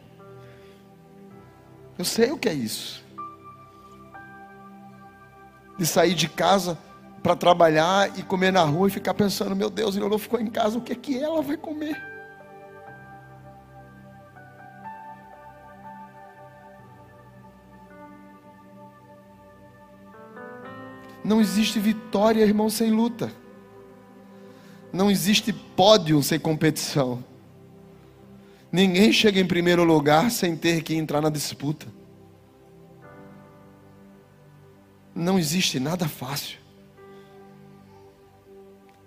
[1.97, 3.03] Eu sei o que é isso.
[5.77, 6.77] De sair de casa
[7.21, 10.47] para trabalhar e comer na rua e ficar pensando, meu Deus, ele não ficou em
[10.47, 12.01] casa, o que é que ela vai comer?
[21.23, 23.31] Não existe vitória, irmão, sem luta.
[24.91, 27.23] Não existe pódio sem competição.
[28.71, 31.87] Ninguém chega em primeiro lugar sem ter que entrar na disputa.
[35.13, 36.58] Não existe nada fácil.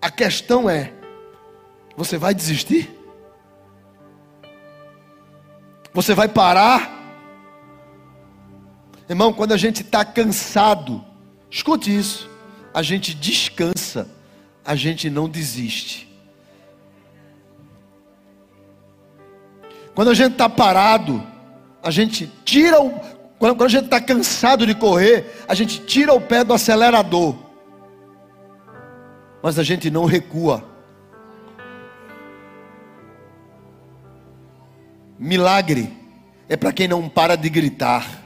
[0.03, 0.93] A questão é
[1.97, 2.91] Você vai desistir?
[5.95, 7.01] Você vai parar?
[9.09, 11.05] Irmão, quando a gente está cansado,
[11.51, 12.29] escute isso,
[12.73, 14.09] a gente descansa,
[14.65, 16.09] a gente não desiste.
[19.95, 21.23] Quando a gente está parado,
[21.83, 22.91] a gente tira o.
[23.38, 27.52] Quando a gente está cansado de correr, a gente tira o pé do acelerador.
[29.43, 30.65] Mas a gente não recua.
[35.19, 35.93] Milagre
[36.49, 38.23] é para quem não para de gritar.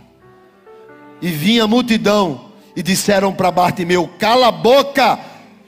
[1.21, 5.19] E vinha a multidão e disseram para Bartimeu: Cala a boca!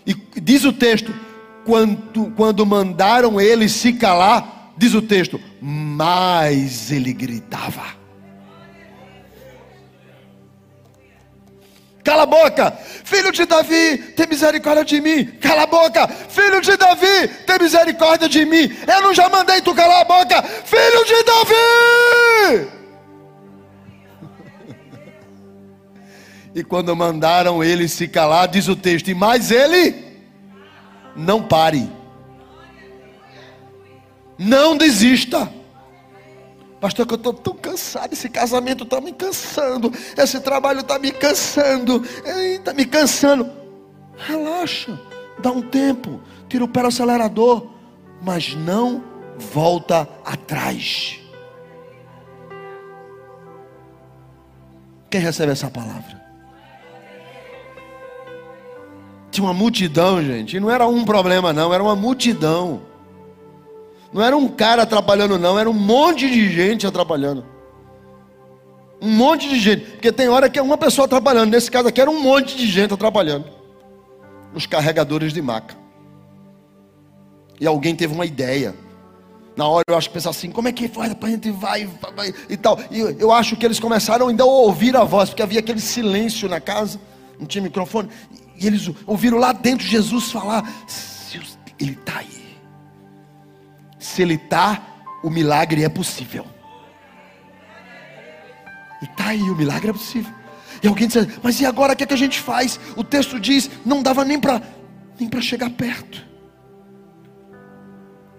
[0.06, 1.14] E diz o texto:
[1.64, 7.97] quando, quando mandaram ele se calar, diz o texto, mais ele gritava.
[12.08, 12.72] Cala a boca,
[13.04, 15.26] filho de Davi, tem misericórdia de mim.
[15.42, 18.74] Cala a boca, filho de Davi, tem misericórdia de mim.
[18.86, 22.70] Eu não já mandei tu calar a boca, filho de Davi.
[26.54, 29.94] E quando mandaram ele se calar, diz o texto, e mais ele
[31.14, 31.92] não pare.
[34.38, 35.57] Não desista.
[36.80, 41.10] Pastor, que eu estou tão cansado, esse casamento está me cansando, esse trabalho está me
[41.10, 43.50] cansando, está me cansando.
[44.16, 44.98] Relaxa,
[45.40, 47.66] dá um tempo, tira o pé do acelerador,
[48.22, 49.02] mas não
[49.36, 51.18] volta atrás.
[55.10, 56.18] Quem recebe essa palavra?
[59.30, 62.82] Tinha uma multidão, gente, e não era um problema, não, era uma multidão.
[64.12, 67.44] Não era um cara atrapalhando, não, era um monte de gente atrapalhando.
[69.00, 72.00] Um monte de gente, porque tem hora que é uma pessoa atrapalhando, nesse caso aqui
[72.00, 73.44] era um monte de gente atrapalhando.
[74.54, 75.76] Os carregadores de maca.
[77.60, 78.74] E alguém teve uma ideia.
[79.56, 81.14] Na hora eu acho que pensar assim, como é que faz?
[81.20, 82.78] A gente vai, vai e tal.
[82.90, 86.48] E eu acho que eles começaram ainda a ouvir a voz, porque havia aquele silêncio
[86.48, 87.00] na casa,
[87.38, 88.08] não tinha microfone.
[88.56, 90.68] E eles ouviram lá dentro Jesus falar:
[91.78, 92.37] Ele está aí.
[94.18, 94.82] Se ele está,
[95.22, 96.44] o milagre é possível.
[99.00, 100.34] E está aí, o milagre é possível.
[100.82, 102.80] E alguém diz, mas e agora o que, é que a gente faz?
[102.96, 104.60] O texto diz, não dava nem para
[105.20, 106.26] nem para chegar perto.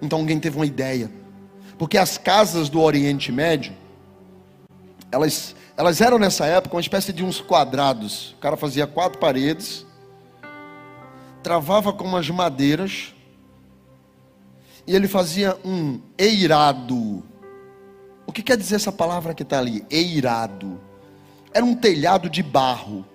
[0.02, 1.10] Então alguém teve uma ideia.
[1.78, 3.72] Porque as casas do Oriente Médio,
[5.10, 8.32] elas, elas eram nessa época uma espécie de uns quadrados.
[8.32, 9.86] O cara fazia quatro paredes,
[11.42, 13.14] travava com umas madeiras,
[14.90, 17.24] e ele fazia um eirado.
[18.26, 19.86] O que quer dizer essa palavra que está ali?
[19.88, 20.82] Eirado.
[21.54, 23.06] Era um telhado de barro.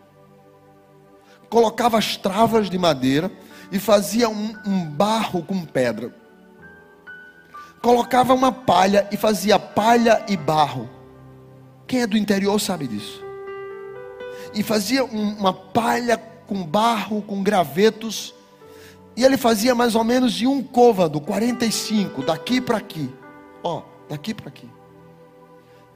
[1.51, 3.29] Colocava as travas de madeira
[3.73, 6.15] e fazia um, um barro com pedra.
[7.83, 10.89] Colocava uma palha e fazia palha e barro.
[11.89, 13.21] Quem é do interior sabe disso.
[14.55, 18.33] E fazia um, uma palha com barro, com gravetos
[19.17, 23.11] e ele fazia mais ou menos de um côvado, 45, daqui para aqui.
[23.63, 24.69] Ó, daqui para aqui.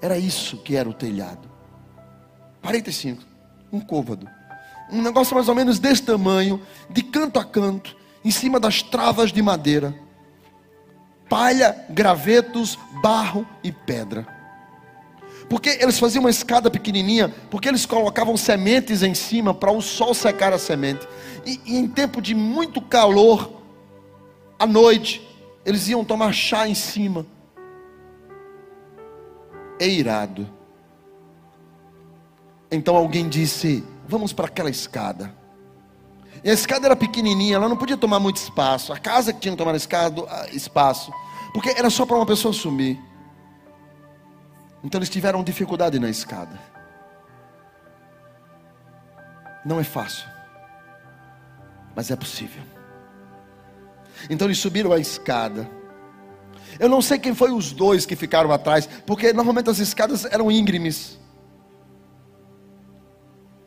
[0.01, 1.51] Era isso que era o telhado.
[2.63, 3.23] 45,
[3.73, 4.29] um côvado.
[4.91, 9.33] Um negócio mais ou menos desse tamanho, de canto a canto, em cima das travas
[9.33, 9.95] de madeira.
[11.29, 14.27] Palha, gravetos, barro e pedra.
[15.49, 20.15] Porque eles faziam uma escada pequenininha, porque eles colocavam sementes em cima para o sol
[20.15, 21.07] secar a semente.
[21.45, 23.63] E, e em tempo de muito calor,
[24.59, 25.27] à noite,
[25.65, 27.27] eles iam tomar chá em cima.
[29.81, 30.49] É irado.
[32.71, 35.35] Então alguém disse: Vamos para aquela escada.
[36.43, 38.93] E a escada era pequenininha, ela não podia tomar muito espaço.
[38.93, 40.23] A casa que tinha que tomar escada,
[40.53, 41.13] espaço,
[41.53, 42.99] porque era só para uma pessoa sumir.
[44.83, 46.59] Então eles tiveram dificuldade na escada.
[49.65, 50.27] Não é fácil,
[51.99, 52.63] mas é possível.
[54.31, 55.69] Então eles subiram a escada.
[56.79, 60.49] Eu não sei quem foi os dois que ficaram atrás, porque normalmente as escadas eram
[60.49, 61.19] íngremes.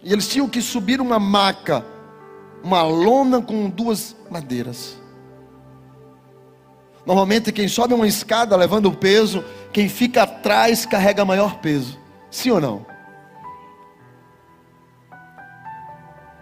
[0.01, 1.85] E eles tinham que subir uma maca,
[2.63, 4.95] uma lona com duas madeiras.
[7.05, 11.99] Normalmente quem sobe uma escada levando o peso, quem fica atrás carrega maior peso.
[12.29, 12.90] Sim ou não?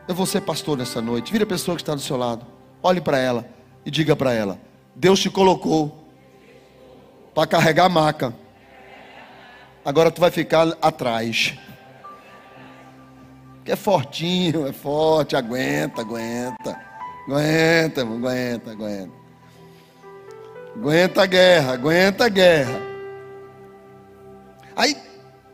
[0.09, 1.31] Eu vou ser pastor nessa noite.
[1.31, 2.43] Vira a pessoa que está do seu lado.
[2.81, 3.47] Olhe para ela
[3.85, 4.59] e diga para ela:
[4.95, 6.03] Deus te colocou
[7.35, 8.35] para carregar a maca.
[9.85, 11.53] Agora tu vai ficar atrás.
[13.63, 16.81] Que é fortinho, é forte, aguenta, aguenta.
[17.27, 19.13] Aguenta, aguenta, aguenta.
[20.75, 22.81] Aguenta a guerra, aguenta a guerra.
[24.75, 24.97] Aí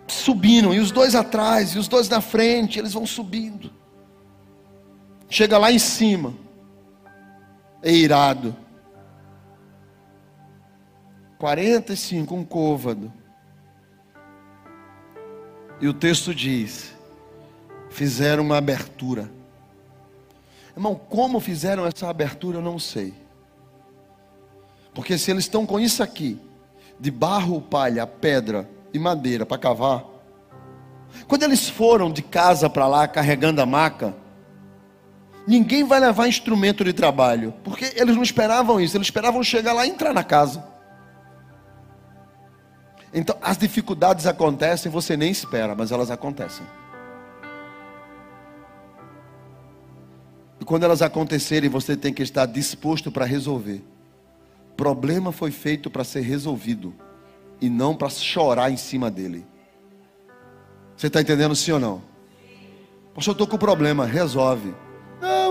[0.08, 3.70] subindo, e os dois atrás, e os dois na frente, eles vão subindo.
[5.36, 6.34] Chega lá em cima,
[7.84, 8.56] é irado.
[11.38, 13.12] 45, um côvado.
[15.82, 16.96] E o texto diz:
[17.90, 19.30] fizeram uma abertura.
[20.74, 23.14] Irmão, como fizeram essa abertura, eu não sei.
[24.94, 26.40] Porque se eles estão com isso aqui,
[26.98, 30.06] de barro, palha, pedra e madeira para cavar,
[31.28, 34.24] quando eles foram de casa para lá carregando a maca,
[35.48, 39.86] ninguém vai levar instrumento de trabalho, porque eles não esperavam isso, eles esperavam chegar lá
[39.86, 40.64] e entrar na casa.
[43.14, 46.66] Então, as dificuldades acontecem, você nem espera, mas elas acontecem.
[50.60, 53.82] E quando elas acontecerem, você tem que estar disposto para resolver.
[54.76, 56.94] Problema foi feito para ser resolvido
[57.62, 59.46] e não para chorar em cima dele.
[60.98, 62.02] Você está entendendo sim ou não?
[63.14, 64.76] Poxa, eu estou com problema, resolve.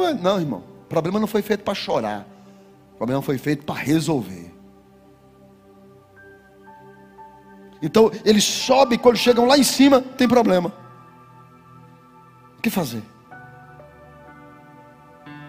[0.06, 0.62] É, não, irmão.
[0.82, 2.26] O problema não foi feito para chorar.
[2.94, 4.52] O problema foi feito para resolver.
[7.82, 10.72] Então, eles sobem, quando chegam lá em cima, tem problema.
[12.56, 13.02] O que fazer?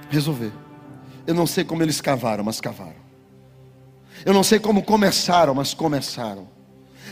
[0.09, 0.51] Resolver.
[1.25, 3.05] Eu não sei como eles cavaram, mas cavaram.
[4.25, 6.54] Eu não sei como começaram, mas começaram.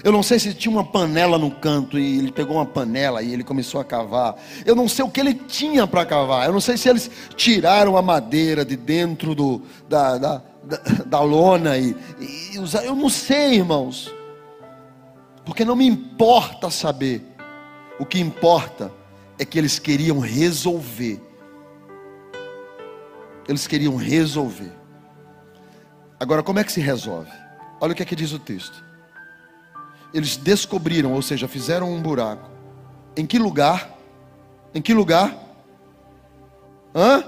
[0.04, 3.32] Eu não sei se tinha uma panela no canto e ele pegou uma panela e
[3.32, 4.36] ele começou a cavar.
[4.66, 6.46] Eu não sei o que ele tinha para cavar.
[6.46, 11.20] Eu não sei se eles tiraram a madeira de dentro do, da, da, da, da
[11.22, 12.88] lona e, e usaram.
[12.88, 14.14] Eu não sei, irmãos.
[15.46, 17.22] Porque não me importa saber.
[17.98, 18.92] O que importa
[19.40, 21.22] é que eles queriam resolver.
[23.48, 24.74] Eles queriam resolver.
[26.20, 27.32] Agora, como é que se resolve?
[27.80, 28.84] Olha o que é que diz o texto.
[30.14, 32.50] Eles descobriram, ou seja, fizeram um buraco.
[33.18, 33.90] Em que lugar?
[34.74, 35.36] Em que lugar?
[36.94, 37.24] Hã?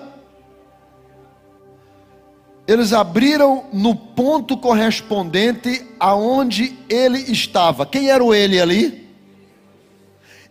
[2.67, 7.85] Eles abriram no ponto correspondente aonde ele estava.
[7.85, 9.05] Quem era o ele ali?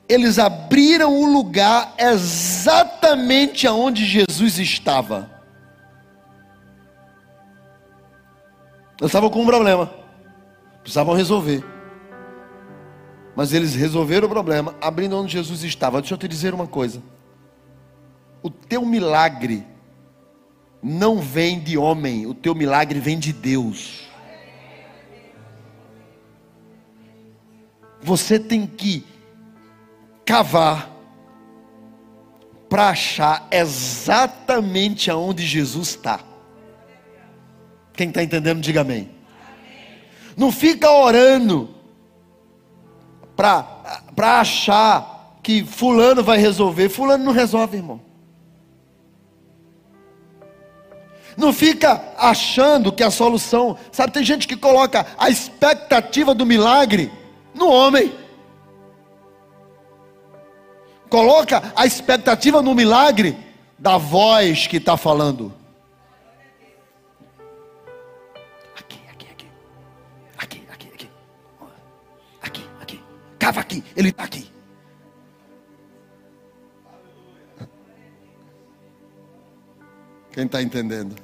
[0.09, 5.31] Eles abriram o lugar exatamente aonde Jesus estava.
[9.01, 9.93] Eles estavam com um problema.
[10.83, 11.74] Precisavam resolver.
[13.37, 16.01] Mas eles resolveram o problema, abrindo onde Jesus estava.
[16.01, 17.03] Deixa eu te dizer uma coisa.
[18.43, 19.65] O teu milagre
[20.83, 24.05] não vem de homem, o teu milagre vem de Deus.
[28.01, 29.05] Você tem que
[30.25, 30.91] cavar
[32.69, 36.21] para achar exatamente aonde Jesus está.
[37.95, 39.11] Quem está entendendo, diga amém.
[40.37, 41.74] Não fica orando
[43.37, 46.89] para achar que fulano vai resolver.
[46.89, 48.01] Fulano não resolve, irmão.
[51.37, 57.11] Não fica achando que a solução, sabe, tem gente que coloca a expectativa do milagre
[57.55, 58.13] no homem.
[61.11, 63.37] Coloca a expectativa no milagre
[63.79, 65.53] da voz que está falando.
[73.45, 74.51] Cava aqui, ele está aqui.
[80.33, 81.15] Quem está entendendo?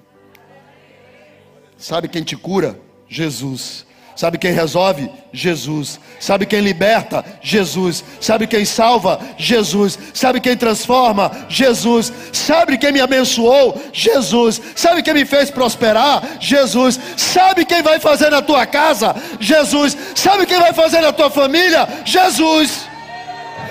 [1.78, 2.78] Sabe quem te cura?
[3.08, 3.86] Jesus.
[4.20, 5.10] Sabe quem resolve?
[5.32, 5.98] Jesus.
[6.20, 7.24] Sabe quem liberta?
[7.40, 8.04] Jesus.
[8.20, 9.18] Sabe quem salva?
[9.38, 9.98] Jesus.
[10.12, 11.46] Sabe quem transforma?
[11.48, 12.12] Jesus.
[12.30, 13.80] Sabe quem me abençoou?
[13.94, 14.60] Jesus.
[14.76, 16.22] Sabe quem me fez prosperar?
[16.38, 17.00] Jesus.
[17.16, 19.16] Sabe quem vai fazer na tua casa?
[19.40, 19.96] Jesus.
[20.14, 21.88] Sabe quem vai fazer na tua família?
[22.04, 22.86] Jesus.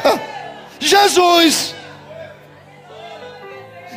[0.81, 1.75] Jesus.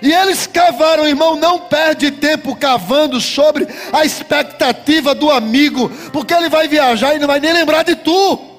[0.02, 6.48] E eles cavaram, irmão, não perde tempo cavando sobre a expectativa do amigo, porque ele
[6.48, 8.50] vai viajar e não vai nem lembrar de tu.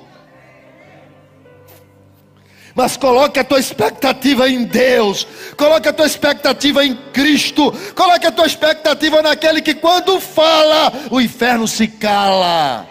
[2.73, 5.27] Mas coloque a tua expectativa em Deus,
[5.57, 11.19] coloque a tua expectativa em Cristo, coloque a tua expectativa naquele que quando fala, o
[11.19, 12.87] inferno se cala.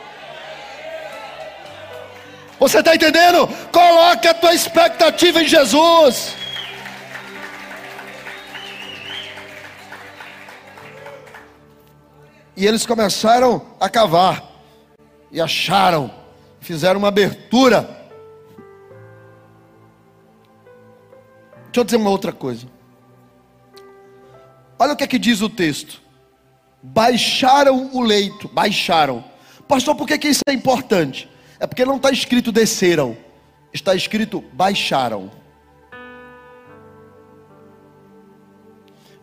[2.60, 3.48] Você está entendendo?
[3.72, 6.41] Coloque a tua expectativa em Jesus.
[12.62, 14.48] E eles começaram a cavar.
[15.32, 16.14] E acharam.
[16.60, 17.80] Fizeram uma abertura.
[21.64, 22.68] Deixa eu dizer uma outra coisa.
[24.78, 26.00] Olha o que é que diz o texto.
[26.80, 29.24] baixaram o leito, baixaram.
[29.66, 31.28] Pastor, por que, que isso é importante?
[31.58, 33.16] É porque não está escrito desceram,
[33.72, 35.32] está escrito baixaram.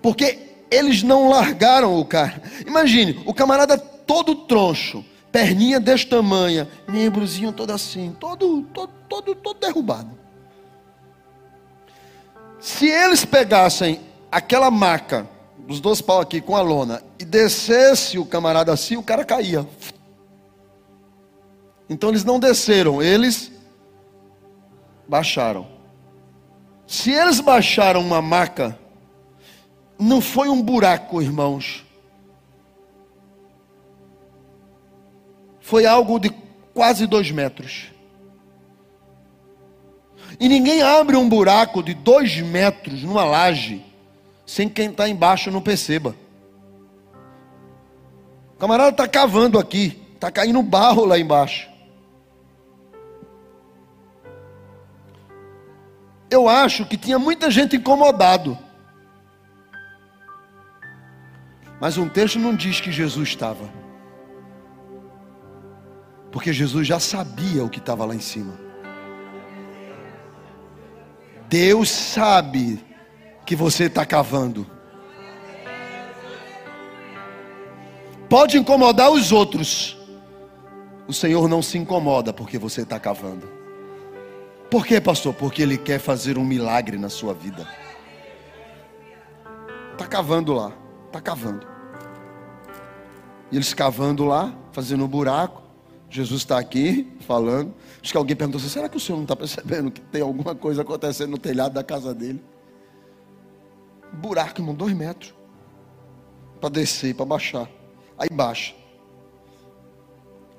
[0.01, 2.41] Porque eles não largaram o cara.
[2.65, 9.59] Imagine, o camarada todo troncho, perninha desse tamanho, membrozinho todo assim, todo, todo, todo, todo
[9.59, 10.17] derrubado.
[12.59, 14.01] Se eles pegassem
[14.31, 15.27] aquela maca,
[15.67, 19.67] os dois pau aqui com a lona, e descesse o camarada assim, o cara caía.
[21.89, 23.51] Então eles não desceram, eles
[25.07, 25.67] baixaram.
[26.85, 28.77] Se eles baixaram uma maca,
[29.99, 31.85] não foi um buraco, irmãos.
[35.59, 36.29] Foi algo de
[36.73, 37.91] quase dois metros.
[40.39, 43.85] E ninguém abre um buraco de dois metros numa laje
[44.49, 46.15] sem quem está embaixo não perceba.
[48.55, 51.69] O camarada está cavando aqui, está caindo barro lá embaixo.
[56.31, 58.57] Eu acho que tinha muita gente incomodado.
[61.79, 63.69] Mas um texto não diz que Jesus estava.
[66.31, 68.59] Porque Jesus já sabia o que estava lá em cima.
[71.47, 72.83] Deus sabe
[73.45, 74.69] que você está cavando.
[78.29, 79.97] Pode incomodar os outros.
[81.07, 83.49] O Senhor não se incomoda porque você está cavando.
[84.69, 85.33] Por quê, pastor?
[85.33, 87.67] Porque Ele quer fazer um milagre na sua vida.
[89.93, 90.71] Está cavando lá,
[91.07, 91.68] está cavando.
[93.51, 95.61] E eles cavando lá, fazendo um buraco.
[96.09, 97.73] Jesus está aqui falando.
[98.01, 100.55] Acho que alguém perguntou assim: será que o senhor não está percebendo que tem alguma
[100.55, 102.43] coisa acontecendo no telhado da casa dele?
[104.13, 105.33] Buraco, irmão, dois metros.
[106.59, 107.69] Para descer, para baixar.
[108.17, 108.73] Aí baixa.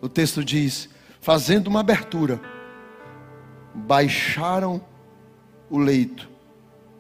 [0.01, 0.89] O texto diz:
[1.21, 2.41] fazendo uma abertura,
[3.75, 4.81] baixaram
[5.69, 6.29] o leito,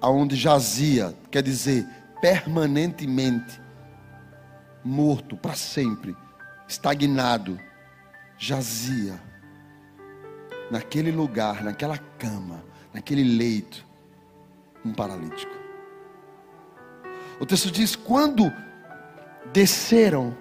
[0.00, 1.86] aonde jazia, quer dizer,
[2.20, 3.60] permanentemente,
[4.84, 6.16] morto para sempre,
[6.66, 7.58] estagnado,
[8.38, 9.20] jazia
[10.70, 13.84] naquele lugar, naquela cama, naquele leito,
[14.84, 15.52] um paralítico.
[17.40, 18.52] O texto diz: quando
[19.52, 20.36] desceram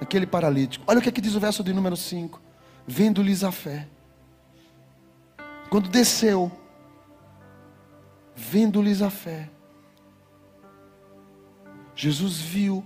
[0.00, 2.40] aquele paralítico, olha o que, é que diz o verso de número 5:
[2.86, 3.88] vendo-lhes a fé.
[5.70, 6.52] Quando desceu,
[8.36, 9.48] vendo-lhes a fé,
[11.94, 12.84] Jesus viu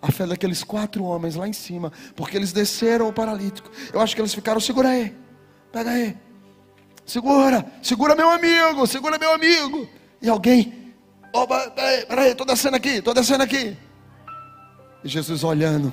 [0.00, 3.70] a fé daqueles quatro homens lá em cima, porque eles desceram o paralítico.
[3.92, 5.14] Eu acho que eles ficaram, segura aí.
[5.72, 6.16] Pega aí.
[7.04, 9.88] Segura, segura meu amigo, segura meu amigo.
[10.20, 10.94] E alguém,
[11.32, 13.76] opa, peraí, peraí, estou descendo aqui, estou descendo aqui.
[15.02, 15.92] E Jesus olhando,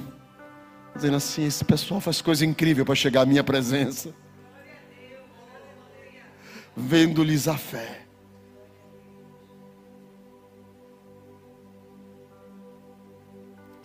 [0.95, 4.13] dizendo assim: esse pessoal faz coisa incrível para chegar à minha presença.
[6.75, 8.04] Vendo-lhes a fé.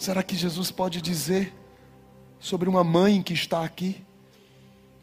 [0.01, 1.55] Será que Jesus pode dizer
[2.41, 4.03] sobre uma mãe que está aqui?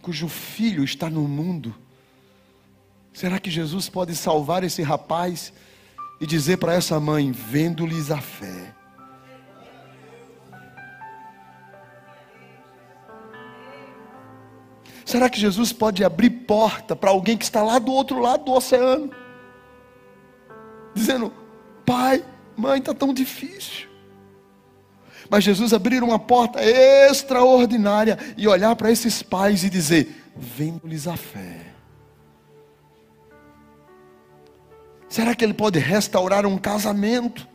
[0.08, 1.76] cujo filho está no mundo.
[3.12, 5.52] Será que Jesus pode salvar esse rapaz
[6.22, 8.74] e dizer para essa mãe, vendo-lhes a fé?
[15.04, 18.54] Será que Jesus pode abrir porta para alguém que está lá do outro lado do
[18.54, 19.12] oceano?
[20.96, 21.34] Dizendo,
[21.86, 22.24] pai,
[22.56, 23.90] mãe, está tão difícil.
[25.30, 31.18] Mas Jesus abrir uma porta extraordinária e olhar para esses pais e dizer: vendo-lhes a
[31.18, 31.68] fé.
[35.10, 37.48] Será que ele pode restaurar um casamento?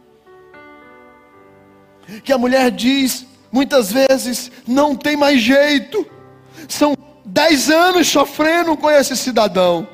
[2.24, 6.06] Que a mulher diz, muitas vezes, não tem mais jeito.
[6.68, 9.86] São dez anos sofrendo com esse cidadão.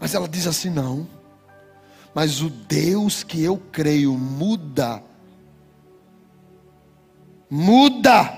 [0.00, 1.06] Mas ela diz assim: não.
[2.14, 5.02] Mas o Deus que eu creio muda
[7.54, 8.36] muda.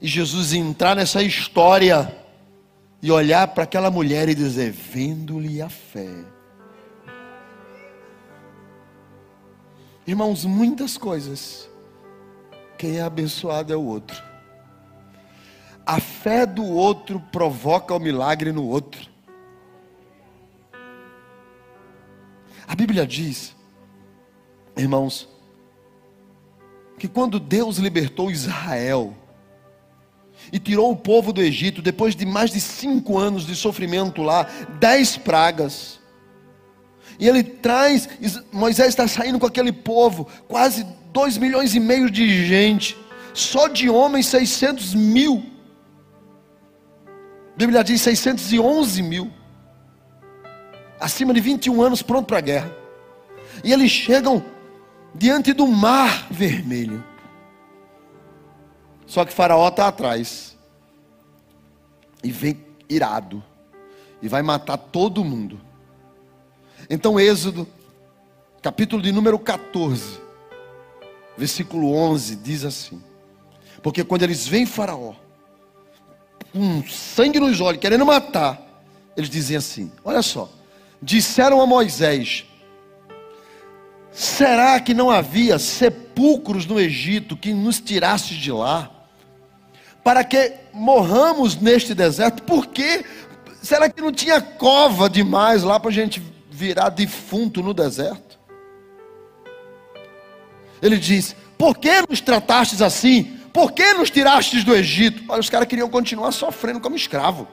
[0.00, 2.16] E Jesus entrar nessa história
[3.02, 6.24] e olhar para aquela mulher e dizer: vendo-lhe a fé.
[10.06, 11.68] Irmãos, muitas coisas.
[12.78, 14.22] Quem é abençoado é o outro.
[15.84, 19.10] A fé do outro provoca o milagre no outro.
[22.66, 23.54] A Bíblia diz,
[24.76, 25.28] irmãos,
[27.00, 29.16] que quando Deus libertou Israel
[30.52, 34.46] e tirou o povo do Egito, depois de mais de cinco anos de sofrimento lá,
[34.78, 35.98] dez pragas,
[37.18, 38.08] E ele traz,
[38.52, 42.96] Moisés está saindo com aquele povo, quase dois milhões e meio de gente,
[43.34, 45.44] só de homens 600 mil.
[47.54, 49.30] A Bíblia diz 611 mil,
[50.98, 52.76] acima de 21 anos, pronto para a guerra.
[53.64, 54.42] E eles chegam
[55.14, 57.04] diante do mar vermelho.
[59.06, 60.56] Só que Faraó está atrás.
[62.22, 63.42] E vem irado.
[64.22, 65.60] E vai matar todo mundo.
[66.88, 67.66] Então, Êxodo,
[68.60, 70.18] capítulo de número 14,
[71.36, 73.02] versículo 11, diz assim:
[73.82, 75.14] Porque quando eles veem Faraó,
[76.52, 78.60] com sangue nos olhos, querendo matar,
[79.16, 80.50] eles dizem assim: Olha só,
[81.00, 82.44] disseram a Moisés:
[84.12, 88.90] Será que não havia sepulcros no Egito que nos tirasse de lá?
[90.02, 92.42] para que morramos neste deserto.
[92.42, 93.04] Por quê?
[93.62, 98.38] Será que não tinha cova demais lá para a gente virar defunto no deserto?
[100.82, 103.38] Ele diz: Por que nos tratastes assim?
[103.52, 105.22] Por que nos tirastes do Egito?
[105.28, 107.46] Olha, os caras queriam continuar sofrendo como escravo.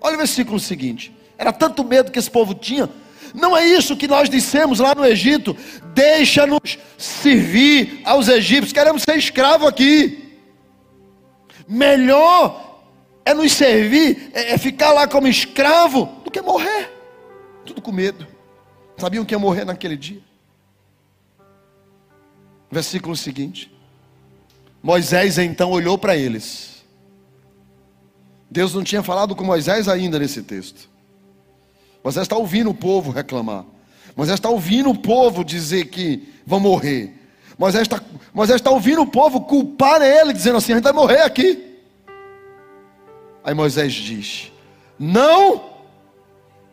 [0.00, 2.88] Olha o versículo seguinte: Era tanto medo que esse povo tinha.
[3.34, 5.56] Não é isso que nós dissemos lá no Egito.
[5.94, 8.72] Deixa-nos servir aos egípcios.
[8.72, 10.38] Queremos ser escravo aqui.
[11.68, 12.66] Melhor
[13.24, 16.92] é nos servir, é, é ficar lá como escravo, do que morrer.
[17.64, 18.26] Tudo com medo.
[18.96, 20.20] Sabiam que ia morrer naquele dia?
[22.70, 23.72] Versículo seguinte.
[24.80, 26.84] Moisés então olhou para eles.
[28.48, 30.88] Deus não tinha falado com Moisés ainda nesse texto.
[32.06, 33.64] Moisés está ouvindo o povo reclamar.
[34.14, 37.12] Moisés está ouvindo o povo dizer que vão morrer.
[37.58, 38.00] Moisés está
[38.32, 41.80] Moisés está ouvindo o povo culpar ele, dizendo assim: a gente vai morrer aqui.
[43.42, 44.52] Aí Moisés diz:
[44.96, 45.64] Não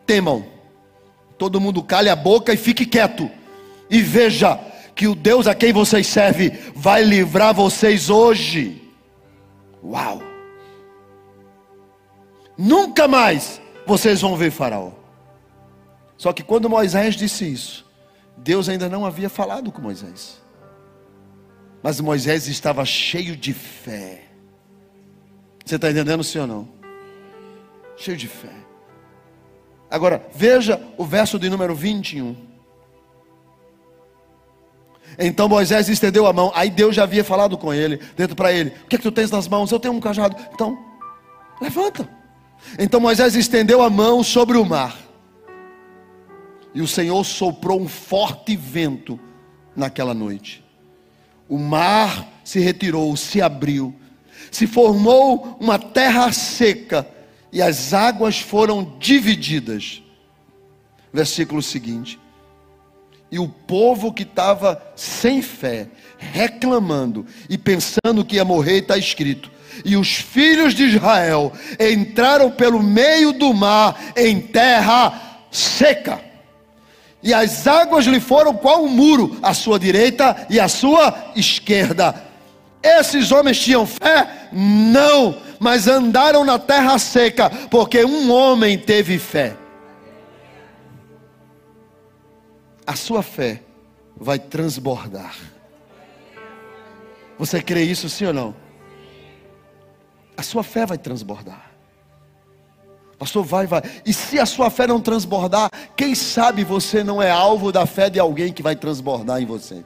[0.06, 0.46] temam,
[1.36, 3.28] todo mundo cale a boca e fique quieto,
[3.90, 4.56] e veja
[4.94, 8.80] que o Deus a quem vocês servem vai livrar vocês hoje.
[9.82, 10.22] Uau!
[12.56, 15.02] Nunca mais vocês vão ver Faraó.
[16.16, 17.86] Só que quando Moisés disse isso,
[18.36, 20.42] Deus ainda não havia falado com Moisés.
[21.82, 24.22] Mas Moisés estava cheio de fé.
[25.64, 26.68] Você está entendendo, sim ou não?
[27.96, 28.52] Cheio de fé.
[29.90, 32.36] Agora, veja o verso de número 21.
[35.18, 36.50] Então Moisés estendeu a mão.
[36.54, 39.12] Aí Deus já havia falado com ele, dentro para ele: O que é que tu
[39.12, 39.70] tens nas mãos?
[39.70, 40.36] Eu tenho um cajado.
[40.52, 40.76] Então,
[41.60, 42.08] levanta.
[42.78, 45.03] Então Moisés estendeu a mão sobre o mar.
[46.74, 49.18] E o Senhor soprou um forte vento
[49.76, 50.64] naquela noite
[51.48, 53.94] o mar se retirou, se abriu,
[54.50, 57.06] se formou uma terra seca
[57.52, 60.02] e as águas foram divididas.
[61.12, 62.18] Versículo seguinte.
[63.30, 69.50] E o povo que estava sem fé, reclamando e pensando que ia morrer, está escrito.
[69.84, 76.33] E os filhos de Israel entraram pelo meio do mar em terra seca
[77.24, 82.22] e as águas lhe foram qual um muro, à sua direita e à sua esquerda.
[82.82, 84.50] Esses homens tinham fé?
[84.52, 89.56] Não, mas andaram na terra seca, porque um homem teve fé.
[92.86, 93.62] A sua fé
[94.14, 95.34] vai transbordar.
[97.38, 98.54] Você crê isso sim ou não?
[100.36, 101.73] A sua fé vai transbordar.
[103.18, 103.82] Pastor, vai, vai.
[104.04, 108.10] E se a sua fé não transbordar, quem sabe você não é alvo da fé
[108.10, 109.84] de alguém que vai transbordar em você?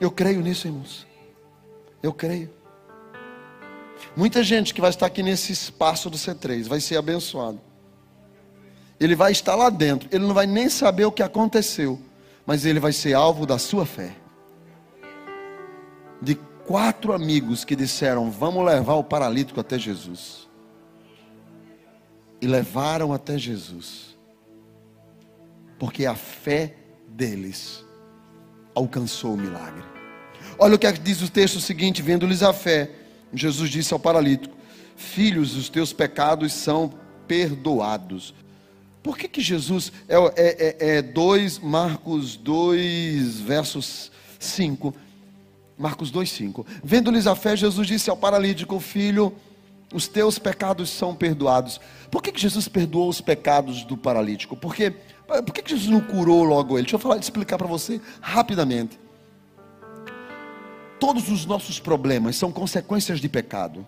[0.00, 1.06] Eu creio nisso, irmãos.
[2.02, 2.50] Eu creio.
[4.16, 7.60] Muita gente que vai estar aqui nesse espaço do C3 vai ser abençoado.
[8.98, 12.00] Ele vai estar lá dentro, ele não vai nem saber o que aconteceu,
[12.44, 14.12] mas ele vai ser alvo da sua fé.
[16.20, 16.38] De
[16.72, 20.48] quatro amigos que disseram: Vamos levar o paralítico até Jesus.
[22.40, 24.16] E levaram até Jesus,
[25.78, 26.74] porque a fé
[27.06, 27.84] deles
[28.74, 29.84] alcançou o milagre.
[30.58, 32.90] Olha o que diz o texto seguinte: vendo-lhes a fé,
[33.34, 34.56] Jesus disse ao paralítico:
[34.96, 36.94] Filhos, os teus pecados são
[37.28, 38.34] perdoados.
[39.02, 44.94] Por que, que Jesus é, é, é 2, é Marcos 2, versos 5?
[45.78, 46.64] Marcos 2,5.
[46.82, 49.34] Vendo-lhes a fé, Jesus disse ao paralítico: Filho,
[49.92, 51.80] os teus pecados são perdoados.
[52.10, 54.56] Por que, que Jesus perdoou os pecados do paralítico?
[54.56, 54.90] Porque,
[55.26, 56.82] por que, que Jesus não curou logo ele?
[56.82, 58.98] Deixa eu falar, explicar para você rapidamente.
[60.98, 63.86] Todos os nossos problemas são consequências de pecado.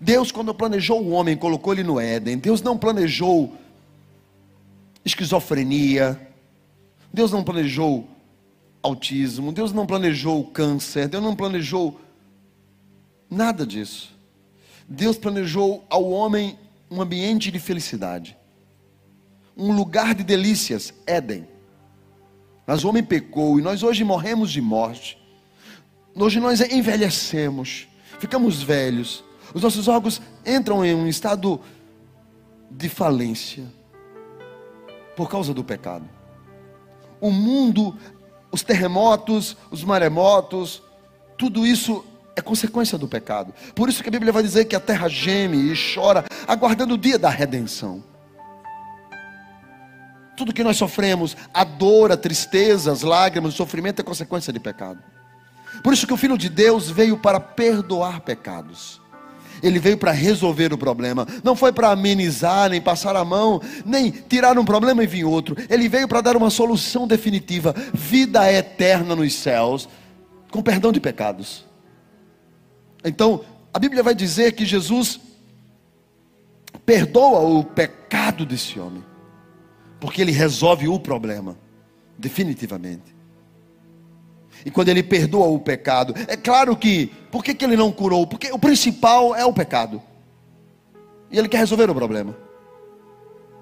[0.00, 2.38] Deus, quando planejou o homem, colocou ele no Éden.
[2.38, 3.56] Deus não planejou
[5.04, 6.28] esquizofrenia.
[7.12, 8.08] Deus não planejou
[8.82, 9.52] autismo.
[9.52, 11.08] Deus não planejou câncer.
[11.08, 12.00] Deus não planejou
[13.30, 14.14] nada disso.
[14.88, 16.58] Deus planejou ao homem
[16.90, 18.36] um ambiente de felicidade,
[19.56, 21.48] um lugar de delícias, Éden.
[22.66, 25.18] Mas o homem pecou e nós hoje morremos de morte.
[26.14, 29.24] Hoje nós envelhecemos, ficamos velhos,
[29.54, 31.58] os nossos órgãos entram em um estado
[32.70, 33.64] de falência
[35.16, 36.08] por causa do pecado.
[37.20, 37.96] O mundo,
[38.52, 40.82] os terremotos, os maremotos,
[41.36, 42.04] tudo isso
[42.36, 43.52] é consequência do pecado.
[43.74, 46.98] Por isso que a Bíblia vai dizer que a terra geme e chora, aguardando o
[46.98, 48.04] dia da redenção.
[50.36, 54.60] Tudo que nós sofremos, a dor, a tristeza, as lágrimas, o sofrimento é consequência de
[54.60, 55.02] pecado.
[55.82, 59.01] Por isso que o Filho de Deus veio para perdoar pecados.
[59.62, 61.26] Ele veio para resolver o problema.
[61.44, 65.56] Não foi para amenizar, nem passar a mão, nem tirar um problema e vir outro.
[65.70, 69.88] Ele veio para dar uma solução definitiva: vida eterna nos céus,
[70.50, 71.64] com perdão de pecados.
[73.04, 75.20] Então, a Bíblia vai dizer que Jesus
[76.84, 79.04] perdoa o pecado desse homem,
[80.00, 81.56] porque ele resolve o problema,
[82.18, 83.11] definitivamente.
[84.64, 88.26] E quando ele perdoa o pecado, é claro que, por que, que ele não curou?
[88.26, 90.02] Porque o principal é o pecado,
[91.30, 92.36] e ele quer resolver o problema.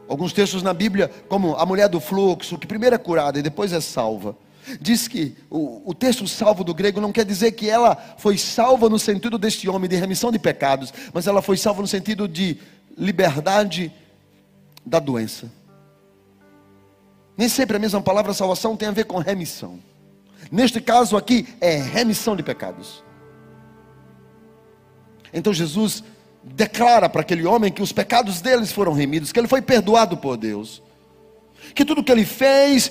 [0.09, 3.73] Alguns textos na Bíblia, como a mulher do fluxo, que primeiro é curada e depois
[3.73, 4.37] é salva
[4.81, 8.89] Diz que o, o, texto salvo do grego não quer dizer que ela foi salva
[8.89, 12.59] no sentido deste homem de remissão de pecados, mas ela foi salva no sentido de
[12.97, 13.93] liberdade
[14.85, 15.51] da doença.
[17.37, 19.79] Nem sempre a mesma palavra salvação tem a ver com remissão.
[20.51, 23.05] Neste caso aqui é remissão de pecados.
[25.33, 26.03] Então Jesus
[26.43, 30.37] declara para aquele homem que os pecados deles foram remidos, que ele foi perdoado por
[30.37, 30.83] Deus,
[31.75, 32.91] que tudo que ele fez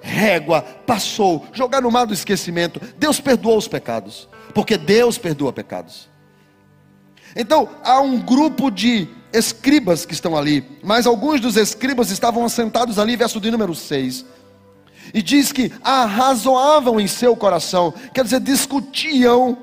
[0.00, 2.80] régua, passou, jogar no mar do esquecimento.
[2.96, 6.08] Deus perdoou os pecados, porque Deus perdoa pecados.
[7.36, 12.98] Então, há um grupo de escribas que estão ali, mas alguns dos escribas estavam assentados
[12.98, 14.24] ali, verso de número 6.
[15.12, 19.56] E diz que arrazoavam em seu coração, quer dizer, discutiam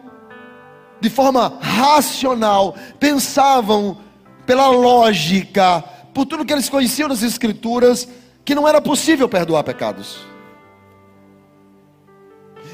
[0.99, 3.97] de forma racional, pensavam
[4.45, 5.83] pela lógica,
[6.13, 8.07] por tudo que eles conheciam das Escrituras,
[8.43, 10.19] que não era possível perdoar pecados.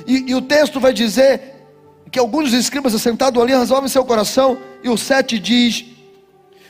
[0.06, 1.66] E, e o texto vai dizer
[2.12, 5.86] que alguns escribas assentados ali resolvem seu coração, e o 7 diz: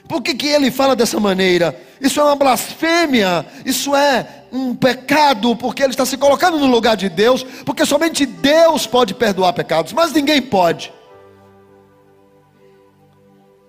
[0.08, 1.80] por que, que ele fala dessa maneira?
[2.00, 6.98] Isso é uma blasfêmia, isso é um pecado, porque ele está se colocando no lugar
[6.98, 10.94] de Deus, porque somente Deus pode perdoar pecados, mas ninguém pode.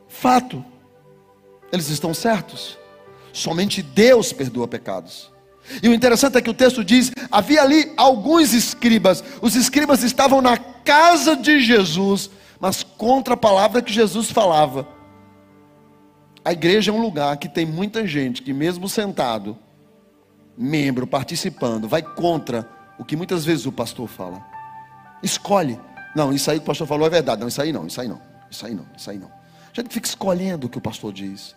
[0.08, 0.64] Fato,
[1.72, 2.78] eles estão certos.
[3.32, 5.32] Somente Deus perdoa pecados.
[5.82, 10.42] E o interessante é que o texto diz: havia ali alguns escribas, os escribas estavam
[10.42, 12.30] na casa de Jesus,
[12.60, 14.86] mas contra a palavra que Jesus falava.
[16.44, 19.56] A igreja é um lugar que tem muita gente que, mesmo sentado,
[20.56, 24.44] membro, participando, vai contra o que muitas vezes o pastor fala.
[25.22, 25.78] Escolhe.
[26.14, 27.40] Não, isso aí que o pastor falou é verdade.
[27.40, 29.28] Não, isso aí não, isso aí não, isso aí não, isso aí não.
[29.28, 31.56] A gente fica escolhendo o que o pastor diz.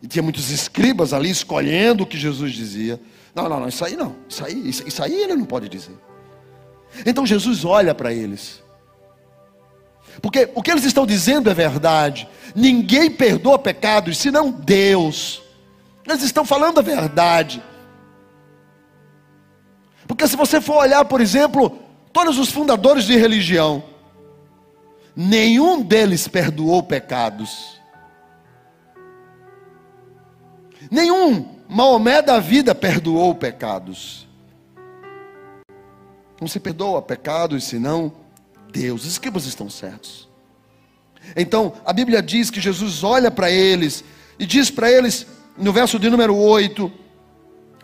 [0.00, 3.00] E tinha muitos escribas ali escolhendo o que Jesus dizia.
[3.34, 4.16] Não, não, não, isso aí não.
[4.28, 5.96] Isso aí, isso, isso aí ele não pode dizer.
[7.06, 8.62] Então Jesus olha para eles.
[10.20, 12.28] Porque o que eles estão dizendo é verdade.
[12.54, 15.41] Ninguém perdoa pecados senão Deus.
[16.06, 17.62] Eles estão falando a verdade.
[20.06, 21.78] Porque se você for olhar, por exemplo,
[22.12, 23.82] todos os fundadores de religião,
[25.14, 27.80] nenhum deles perdoou pecados.
[30.90, 34.28] Nenhum Maomé da vida perdoou pecados.
[36.40, 38.12] Não se perdoa pecados senão
[38.70, 39.02] Deus.
[39.02, 40.28] Os escribas estão certos.
[41.36, 44.04] Então, a Bíblia diz que Jesus olha para eles
[44.38, 45.26] e diz para eles,
[45.56, 46.92] no verso de número 8,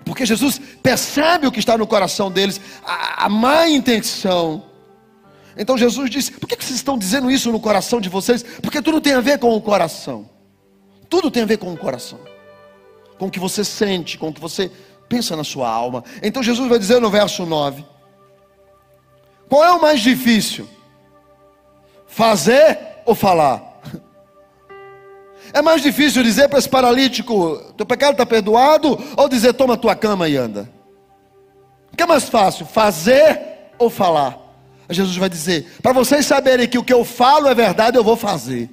[0.05, 4.65] porque Jesus percebe o que está no coração deles, a, a má intenção.
[5.57, 8.43] Então Jesus disse: Por que vocês estão dizendo isso no coração de vocês?
[8.63, 10.29] Porque tudo tem a ver com o coração.
[11.09, 12.19] Tudo tem a ver com o coração
[13.19, 14.71] com o que você sente, com o que você
[15.09, 16.05] pensa na sua alma.
[16.23, 17.85] Então Jesus vai dizer no verso 9:
[19.49, 20.69] Qual é o mais difícil?
[22.07, 23.68] Fazer ou falar?
[25.53, 29.95] É mais difícil dizer para esse paralítico: Teu pecado está perdoado, ou dizer: Toma tua
[29.95, 30.69] cama e anda?
[31.93, 33.41] O que é mais fácil, fazer
[33.79, 34.49] ou falar?
[34.91, 38.17] Jesus vai dizer: para vocês saberem que o que eu falo é verdade, eu vou
[38.17, 38.71] fazer.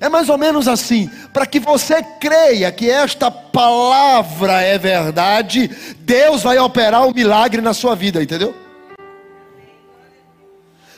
[0.00, 6.42] É mais ou menos assim, para que você creia que esta palavra é verdade, Deus
[6.42, 8.54] vai operar um milagre na sua vida, entendeu?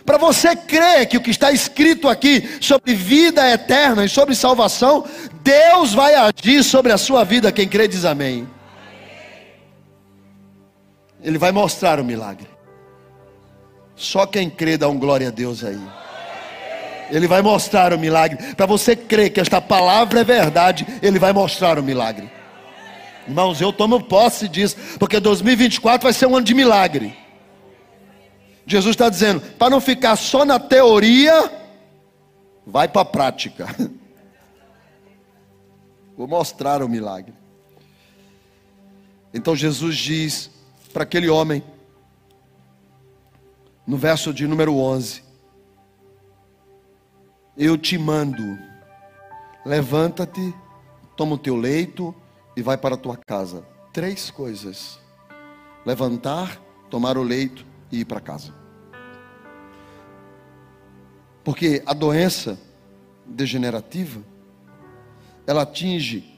[0.05, 5.05] Para você crer que o que está escrito aqui sobre vida eterna e sobre salvação,
[5.43, 7.53] Deus vai agir sobre a sua vida.
[7.53, 8.49] Quem crê diz amém.
[11.23, 12.49] Ele vai mostrar o milagre.
[13.95, 15.81] Só quem crê dá um glória a Deus aí.
[17.11, 18.55] Ele vai mostrar o milagre.
[18.55, 22.29] Para você crer que esta palavra é verdade, Ele vai mostrar o milagre.
[23.29, 27.22] Irmãos, eu tomo posse disso, porque 2024 vai ser um ano de milagre.
[28.73, 31.53] Jesus está dizendo: para não ficar só na teoria,
[32.67, 33.67] vai para a prática.
[36.17, 37.35] Vou mostrar o milagre.
[39.35, 40.51] Então Jesus diz
[40.91, 41.63] para aquele homem,
[43.87, 45.23] no verso de número 11:
[47.55, 48.59] Eu te mando,
[49.67, 50.55] levanta-te,
[51.15, 52.15] toma o teu leito
[52.57, 53.67] e vai para a tua casa.
[53.93, 54.99] Três coisas:
[55.85, 56.59] levantar,
[56.89, 58.62] tomar o leito e ir para casa.
[61.45, 62.59] Porque a doença
[63.27, 64.23] degenerativa,
[65.47, 66.33] ela atinge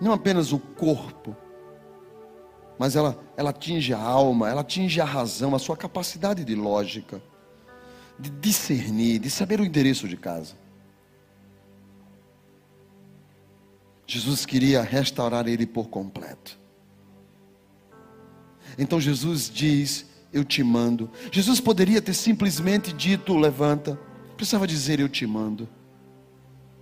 [0.00, 1.36] não apenas o corpo,
[2.78, 7.20] mas ela, ela atinge a alma, ela atinge a razão, a sua capacidade de lógica,
[8.18, 10.54] de discernir, de saber o endereço de casa.
[14.06, 16.58] Jesus queria restaurar ele por completo.
[18.78, 21.10] Então Jesus diz: Eu te mando.
[21.30, 23.98] Jesus poderia ter simplesmente dito: Levanta.
[24.40, 25.68] Precisava dizer: Eu te mando.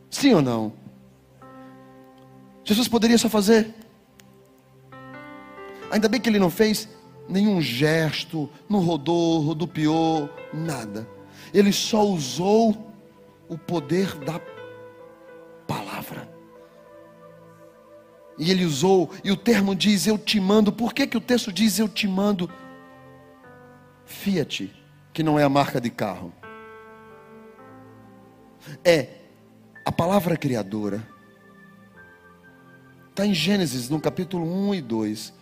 [0.09, 0.73] Sim ou não?
[2.63, 3.75] Jesus poderia só fazer
[5.91, 6.89] Ainda bem que ele não fez
[7.29, 11.09] nenhum gesto, não rodou, rodopiou, nada.
[11.53, 12.95] Ele só usou
[13.49, 14.41] o poder da
[15.67, 16.29] palavra.
[18.39, 20.71] E ele usou, e o termo diz eu te mando.
[20.71, 22.49] Por que, que o texto diz eu te mando?
[24.05, 24.73] Fiat,
[25.13, 26.33] que não é a marca de carro,
[28.85, 29.09] é
[29.85, 31.07] a palavra criadora.
[33.11, 35.33] Está em Gênesis, no capítulo 1 e 2.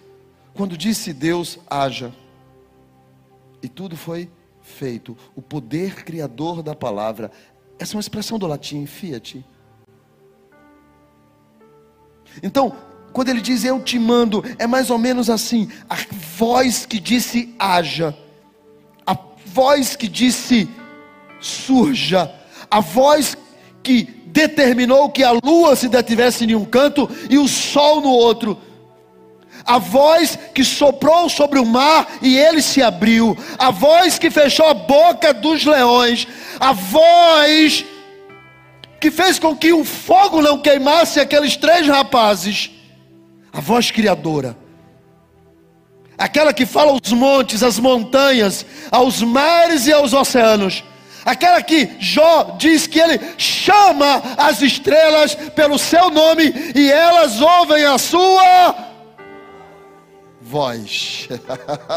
[0.54, 2.14] Quando disse Deus, haja.
[3.62, 4.30] E tudo foi
[4.62, 5.16] feito.
[5.34, 7.30] O poder criador da palavra.
[7.78, 9.44] Essa é uma expressão do latim, fiat.
[12.42, 12.76] Então,
[13.12, 15.96] quando ele diz eu te mando, é mais ou menos assim: a
[16.36, 18.16] voz que disse haja,
[19.06, 20.68] a voz que disse
[21.40, 22.32] surja,
[22.76, 23.38] a voz
[23.82, 28.60] que determinou que a lua se detivesse em um canto e o sol no outro.
[29.64, 34.66] A voz que soprou sobre o mar e ele se abriu, a voz que fechou
[34.66, 36.28] a boca dos leões,
[36.60, 37.82] a voz
[39.00, 42.70] que fez com que o fogo não queimasse aqueles três rapazes,
[43.50, 44.54] a voz criadora,
[46.18, 50.84] aquela que fala aos montes, às montanhas, aos mares e aos oceanos.
[51.26, 57.84] Aquela que Jó diz que ele chama as estrelas pelo seu nome e elas ouvem
[57.84, 58.76] a sua
[60.40, 61.28] voz.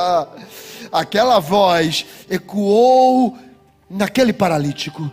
[0.91, 3.37] Aquela voz ecoou
[3.87, 5.11] naquele paralítico.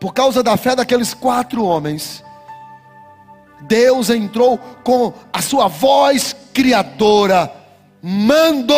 [0.00, 2.24] Por causa da fé daqueles quatro homens,
[3.60, 7.52] Deus entrou com a sua voz criadora.
[8.02, 8.74] Mando,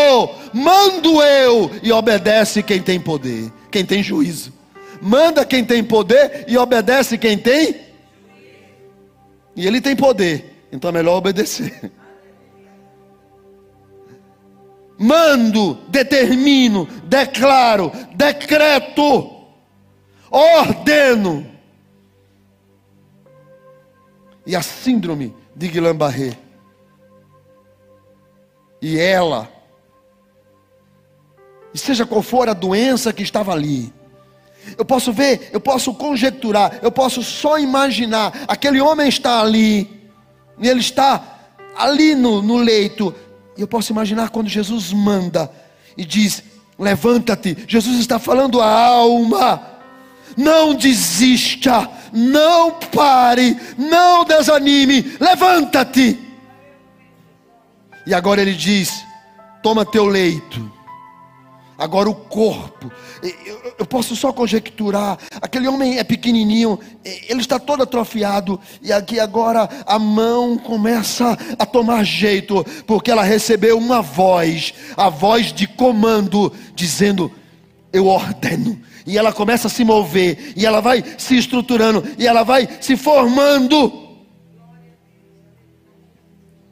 [0.53, 4.53] mando eu, e obedece quem tem poder, quem tem juízo.
[5.01, 7.89] Manda quem tem poder e obedece quem tem.
[9.57, 11.91] E ele tem poder, então é melhor obedecer
[15.01, 19.47] mando, determino, declaro, decreto,
[20.31, 21.47] ordeno.
[24.45, 26.37] E a síndrome de Guillain-Barré.
[28.83, 29.51] E ela,
[31.73, 33.93] e seja qual for a doença que estava ali,
[34.77, 38.45] eu posso ver, eu posso conjecturar, eu posso só imaginar.
[38.47, 39.89] Aquele homem está ali,
[40.59, 41.39] e ele está
[41.77, 43.14] ali no, no leito,
[43.57, 45.51] e eu posso imaginar quando Jesus manda
[45.97, 46.43] e diz:
[46.79, 47.57] Levanta-te.
[47.66, 49.68] Jesus está falando a alma.
[50.37, 56.18] Não desista, não pare, não desanime, levanta-te.
[58.07, 59.05] E agora ele diz:
[59.62, 60.80] Toma teu leito.
[61.81, 62.93] Agora o corpo,
[63.78, 65.18] eu posso só conjecturar.
[65.41, 71.64] Aquele homem é pequenininho, ele está todo atrofiado, e aqui agora a mão começa a
[71.64, 77.33] tomar jeito, porque ela recebeu uma voz, a voz de comando, dizendo:
[77.91, 78.78] Eu ordeno.
[79.07, 82.95] E ela começa a se mover, e ela vai se estruturando, e ela vai se
[82.95, 84.20] formando.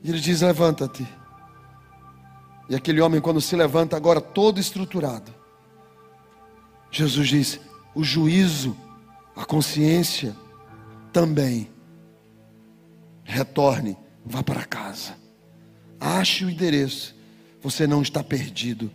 [0.04, 1.06] E ele diz: Levanta-te.
[2.68, 5.34] E aquele homem, quando se levanta, agora todo estruturado,
[6.90, 7.60] Jesus diz:
[7.94, 8.76] o juízo,
[9.34, 10.36] a consciência
[11.12, 11.70] também.
[13.24, 15.16] Retorne, vá para casa.
[16.00, 17.14] Ache o endereço.
[17.60, 18.90] Você não está perdido.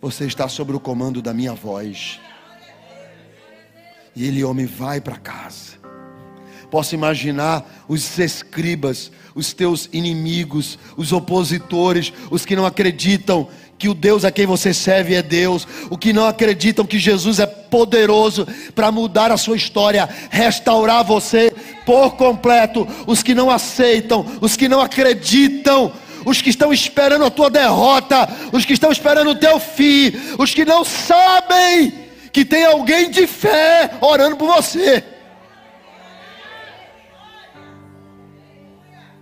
[0.00, 2.20] Você está sob o comando da minha voz.
[4.14, 5.78] E ele, homem, vai para casa.
[6.70, 13.48] Posso imaginar os escribas, os teus inimigos, os opositores, os que não acreditam
[13.78, 17.38] que o Deus a quem você serve é Deus, o que não acreditam que Jesus
[17.38, 21.52] é poderoso para mudar a sua história, restaurar você
[21.86, 25.92] por completo, os que não aceitam, os que não acreditam,
[26.26, 30.52] os que estão esperando a tua derrota, os que estão esperando o teu fim, os
[30.52, 31.94] que não sabem
[32.32, 35.04] que tem alguém de fé orando por você.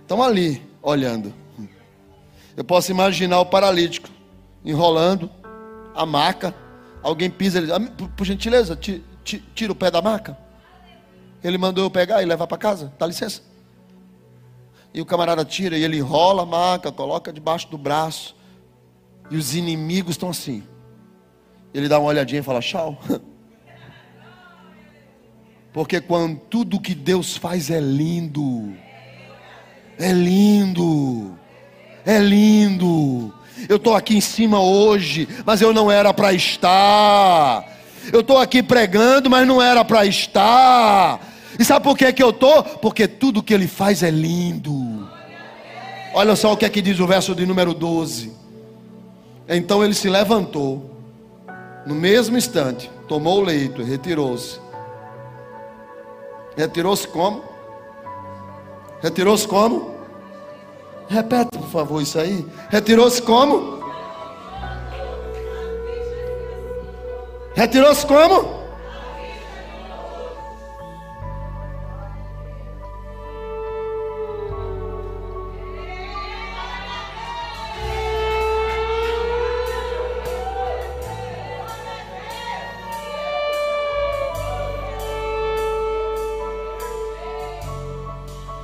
[0.07, 1.33] Estão ali, olhando.
[2.55, 4.07] Eu posso imaginar o paralítico
[4.63, 5.29] enrolando
[5.93, 6.55] a maca.
[7.03, 7.67] Alguém pisa, ele,
[8.15, 8.79] por gentileza,
[9.53, 10.37] tira o pé da maca.
[11.43, 12.93] Ele mandou eu pegar e levar para casa.
[12.97, 13.41] Dá licença.
[14.93, 18.33] E o camarada tira e ele enrola a maca, coloca debaixo do braço.
[19.29, 20.63] E os inimigos estão assim.
[21.73, 22.97] Ele dá uma olhadinha e fala: Tchau.
[25.73, 28.86] Porque quando tudo que Deus faz é lindo.
[29.99, 31.37] É lindo.
[32.05, 33.33] É lindo.
[33.67, 37.65] Eu estou aqui em cima hoje, mas eu não era para estar.
[38.13, 41.19] Eu estou aqui pregando, mas não era para estar.
[41.59, 42.63] E sabe por que, que eu estou?
[42.63, 45.09] Porque tudo que ele faz é lindo.
[46.13, 48.31] Olha só o que é que diz o verso de número 12.
[49.49, 50.97] Então ele se levantou,
[51.85, 54.59] no mesmo instante, tomou o leito e retirou-se.
[56.55, 57.43] Retirou-se como?
[59.01, 59.95] Retirou-se como?
[61.07, 62.45] Repete, por favor, isso aí.
[62.69, 63.77] Retirou-se como?
[67.55, 68.56] Retirou-se como?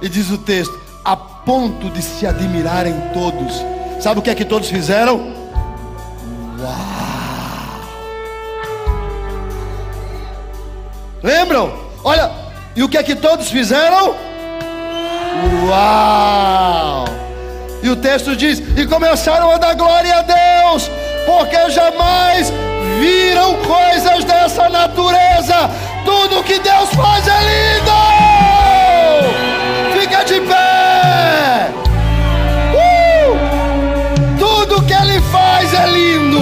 [0.03, 3.63] E diz o texto: a ponto de se admirarem todos.
[4.01, 5.33] Sabe o que é que todos fizeram?
[6.59, 6.73] Uau!
[11.23, 11.73] Lembram?
[12.03, 12.29] Olha,
[12.75, 14.13] e o que é que todos fizeram?
[15.69, 17.05] Uau!
[17.81, 20.91] E o texto diz: E começaram a dar glória a Deus,
[21.25, 22.51] porque jamais
[22.99, 25.71] viram coisas dessa natureza.
[26.03, 28.32] Tudo que Deus faz é lindo!
[30.25, 31.69] De pé!
[32.73, 33.37] Uh!
[34.39, 36.39] Tudo que Ele faz é lindo.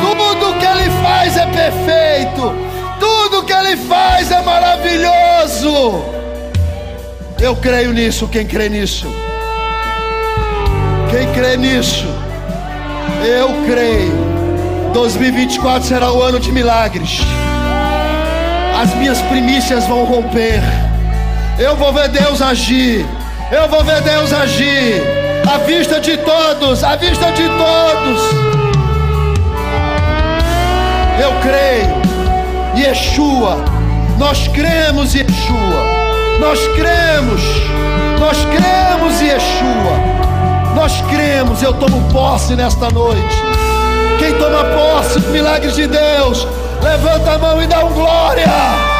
[0.00, 2.52] Tudo que Ele faz é perfeito.
[2.98, 6.04] Tudo que Ele faz é maravilhoso.
[7.40, 8.26] Eu creio nisso.
[8.26, 9.06] Quem crê nisso?
[11.10, 12.06] Quem crê nisso?
[13.24, 14.92] Eu creio.
[14.92, 17.20] 2024 será o ano de milagres.
[18.82, 20.87] As minhas primícias vão romper.
[21.58, 23.04] Eu vou ver Deus agir.
[23.50, 25.02] Eu vou ver Deus agir.
[25.52, 28.20] À vista de todos, à vista de todos.
[31.20, 31.98] Eu creio.
[32.76, 33.56] Yeshua.
[34.18, 35.82] Nós cremos Yeshua.
[36.38, 37.42] Nós cremos.
[38.20, 40.74] Nós cremos Yeshua.
[40.76, 41.60] Nós cremos.
[41.60, 43.42] Eu tomo posse nesta noite.
[44.20, 46.46] Quem toma posse dos milagres de Deus,
[46.80, 48.97] levanta a mão e dá um glória.